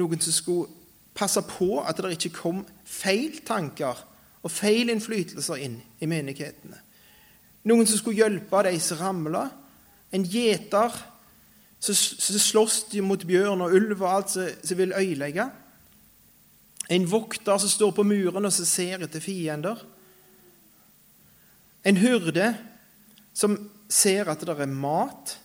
Noen 0.00 0.20
som 0.20 0.32
skulle 0.32 0.72
passe 1.16 1.42
på 1.48 1.80
at 1.80 2.00
det 2.00 2.16
ikke 2.16 2.36
kom 2.36 2.62
feil 2.84 3.40
tanker 3.44 4.00
og 4.44 4.52
feil 4.52 4.92
innflytelser 4.92 5.60
inn 5.64 5.76
i 6.00 6.08
menighetene. 6.08 6.80
Noen 7.66 7.88
som 7.88 7.98
skulle 7.98 8.20
hjelpe 8.20 8.62
de 8.64 8.74
som 8.80 9.00
ramla. 9.00 9.44
En 10.14 10.24
gjeter 10.24 10.94
som 11.80 11.94
slåss 12.40 12.84
mot 13.04 13.22
bjørn 13.26 13.62
og 13.64 13.74
ulv 13.76 14.00
og 14.00 14.08
alt 14.10 14.34
som 14.34 14.78
vil 14.78 14.94
øyelegge. 14.96 15.48
En 16.90 17.10
vokter 17.10 17.58
som 17.58 17.70
står 17.70 17.92
på 17.96 18.06
muren 18.06 18.46
og 18.46 18.54
som 18.54 18.68
ser 18.68 19.02
etter 19.04 19.22
fiender. 19.22 19.80
En 21.86 21.98
hyrde 22.00 22.52
som 23.36 23.58
ser 23.88 24.30
at 24.30 24.42
det 24.42 24.54
er 24.56 24.70
mat 24.70 25.36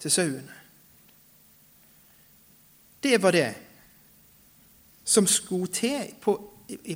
til 0.00 0.12
sauene. 0.12 0.56
Det 3.02 3.18
var 3.22 3.36
det 3.36 3.48
som 5.06 5.26
skulle 5.30 5.70
til 5.70 6.14
på, 6.20 6.34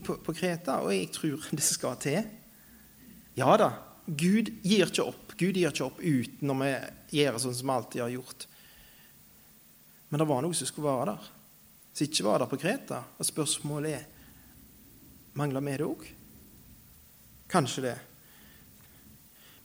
på, 0.05 0.15
på, 0.25 0.33
Kreta, 0.35 0.81
og 0.83 0.95
jeg 0.95 1.11
tror 1.15 1.47
det 1.57 1.63
skal 1.63 2.01
til. 2.03 2.25
Ja 3.39 3.57
da, 3.57 3.71
Gud 4.07 4.51
gir 4.65 4.89
ikke 4.89 5.07
opp. 5.07 5.37
Gud 5.39 5.55
gir 5.55 5.71
ikke 5.71 5.87
opp 5.87 6.01
uten 6.03 6.51
å 6.51 6.57
gjøre 7.13 7.43
sånn 7.43 7.57
som 7.57 7.69
vi 7.69 7.75
alltid 7.75 8.03
har 8.05 8.15
gjort. 8.15 8.47
Men 10.11 10.23
det 10.23 10.31
var 10.31 10.43
noe 10.43 10.57
som 10.57 10.69
skulle 10.69 10.91
være 10.91 11.13
der 11.13 11.29
som 11.93 12.07
ikke 12.07 12.25
var 12.25 12.39
der 12.41 12.51
på 12.51 12.59
Kreta. 12.61 13.03
Og 13.19 13.27
spørsmålet 13.27 13.97
er 13.99 14.07
mangler 15.39 15.65
vi 15.65 15.77
det 15.77 15.87
òg? 15.87 16.07
Kanskje 17.51 17.83
det. 17.85 17.97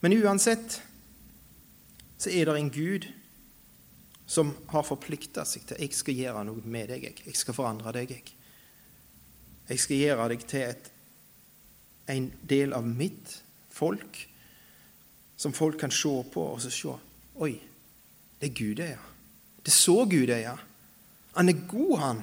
Men 0.00 0.16
uansett 0.18 0.80
så 2.18 2.30
er 2.30 2.46
det 2.46 2.58
en 2.58 2.70
Gud 2.70 3.06
som 4.26 4.52
har 4.72 4.84
forplikta 4.86 5.44
seg 5.46 5.66
til 5.68 5.80
jeg 5.80 5.94
skal 5.94 6.18
gjøre 6.18 6.44
noe 6.48 6.62
med 6.64 6.90
deg. 6.90 7.06
Jeg, 7.08 7.24
jeg 7.30 7.38
skal 7.38 7.56
forandre 7.56 7.94
deg. 7.94 8.10
Jeg. 8.10 8.36
jeg 9.68 9.82
skal 9.82 10.02
gjøre 10.02 10.28
deg 10.34 10.46
til 10.50 10.64
et, 10.66 10.90
en 12.10 12.30
del 12.42 12.74
av 12.74 12.86
mitt 12.86 13.38
folk, 13.70 14.18
som 15.36 15.52
folk 15.52 15.78
kan 15.80 15.92
se 15.92 16.14
på 16.32 16.42
og 16.52 16.60
så 16.64 16.72
se 16.72 16.94
Oi, 17.36 17.52
det 18.40 18.50
er 18.50 18.56
Gud, 18.56 18.74
det, 18.78 18.88
ja. 18.94 19.02
Det 19.60 19.72
er 19.72 19.76
så 19.76 20.04
Gud 20.08 20.30
ja. 20.30 20.54
Han 21.36 21.48
er 21.48 21.66
god, 21.68 21.98
han. 21.98 22.22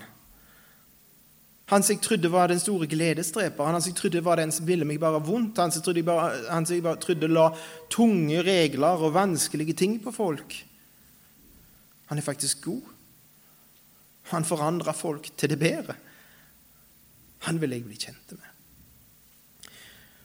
Han 1.71 1.84
som 1.84 1.95
jeg 1.95 2.02
trodde 2.04 2.32
var 2.32 2.47
den 2.52 2.60
store 2.60 2.88
gledesdreper, 2.88 3.65
han 3.65 3.82
som 3.82 3.91
jeg 3.93 3.97
trodde 3.97 4.23
var 4.26 4.41
den 4.41 4.52
som 4.52 4.67
ville 4.67 4.86
meg 4.86 4.99
bare 5.02 5.21
vondt, 5.23 5.62
han 5.62 5.71
som 5.71 5.80
jeg 5.80 5.86
trodde, 5.86 6.04
bare, 6.08 6.32
han 6.49 6.65
som 6.65 6.76
jeg 6.76 6.86
bare 6.86 7.02
trodde 7.02 7.30
la 7.32 7.47
tunge 7.93 8.41
regler 8.43 9.06
og 9.06 9.13
vanskelige 9.15 9.78
ting 9.80 9.99
på 10.04 10.12
folk. 10.12 10.58
Han 12.12 12.17
er 12.17 12.26
faktisk 12.26 12.65
god. 12.65 12.82
Han 14.34 14.45
forandrer 14.45 14.93
folk 14.93 15.30
til 15.38 15.49
det 15.49 15.60
bedre. 15.60 15.95
Han 17.47 17.62
vil 17.62 17.76
jeg 17.76 17.86
bli 17.88 17.97
kjent 17.99 18.36
med. 18.38 18.49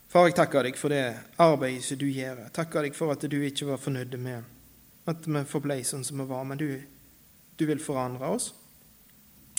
Far, 0.08 0.26
jeg 0.28 0.38
takker 0.38 0.64
deg 0.64 0.78
for 0.80 0.92
det 0.92 1.02
arbeidet 1.42 1.84
som 1.84 1.98
du 2.00 2.06
gjør. 2.08 2.46
Takker 2.54 2.86
deg 2.86 2.94
for 2.96 3.12
at 3.12 3.24
du 3.28 3.40
ikke 3.44 3.68
var 3.68 3.80
fornøyd 3.82 4.16
med 4.20 4.57
at 5.08 5.26
vi 5.26 5.42
forblei 5.48 5.82
sånn 5.86 6.04
som 6.06 6.20
vi 6.20 6.28
var, 6.28 6.44
men 6.44 6.60
du, 6.60 6.68
du 7.56 7.64
vil 7.68 7.80
forandre 7.82 8.28
oss. 8.36 8.52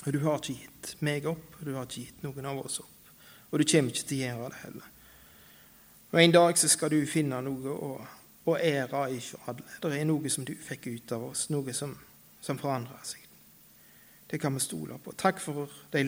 Og 0.05 0.13
du 0.15 0.21
har 0.23 0.39
ikke 0.39 0.55
gitt 0.61 0.93
meg 1.03 1.27
opp, 1.27 1.57
og 1.59 1.65
du 1.67 1.73
har 1.75 1.87
ikke 1.87 2.05
gitt 2.05 2.23
noen 2.23 2.47
av 2.47 2.61
oss 2.61 2.79
opp. 2.83 3.11
Og 3.49 3.59
du 3.59 3.65
kommer 3.67 3.91
ikke 3.91 4.07
til 4.07 4.21
å 4.21 4.27
gjøre 4.29 4.51
det 4.53 4.61
heller. 4.63 4.95
Og 6.09 6.21
En 6.23 6.33
dag 6.33 6.57
så 6.57 6.69
skal 6.71 6.93
du 6.93 6.99
finne 7.09 7.41
noe 7.45 7.73
å, 7.73 7.89
å 8.49 8.55
ære 8.55 9.03
i 9.13 9.19
alle. 9.45 9.65
Det 9.81 9.91
er 9.97 10.07
noe 10.09 10.31
som 10.31 10.45
du 10.47 10.55
fikk 10.55 10.87
ut 10.89 11.11
av 11.17 11.27
oss, 11.31 11.49
noe 11.53 11.73
som, 11.75 11.93
som 12.41 12.57
forandrer 12.61 13.03
seg. 13.05 13.25
Det 14.29 14.39
kan 14.41 14.53
vi 14.53 14.61
stole 14.61 14.97
på. 15.01 15.13
Takk 15.17 15.41
for 15.41 15.69
de 15.93 16.03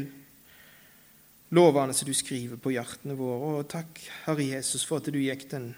lovene 1.57 1.93
som 1.93 2.07
du 2.07 2.13
skriver 2.15 2.57
på 2.61 2.73
hjertene 2.73 3.17
våre. 3.17 3.55
Og 3.59 3.69
takk, 3.69 3.99
Herre 4.25 4.45
Jesus, 4.45 4.85
for 4.87 5.01
at 5.01 5.09
du 5.11 5.19
gikk 5.19 5.47
den 5.51 5.71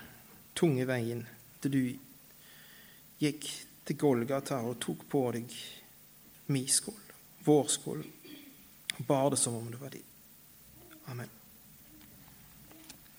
tunge 0.56 0.86
veien. 0.88 1.26
At 1.58 1.72
du 1.72 1.82
gikk 3.24 3.48
til 3.88 4.00
Golgata 4.00 4.60
og 4.64 4.80
tok 4.84 5.06
på 5.12 5.24
deg 5.36 5.56
min 6.52 6.68
skål, 6.68 7.00
vår 7.48 7.72
skuld, 7.72 8.04
bar 9.08 9.32
det 9.32 9.40
som 9.40 9.56
om 9.56 9.72
det 9.72 9.80
var 9.80 9.96
din. 9.96 10.10
Amen. 11.12 11.43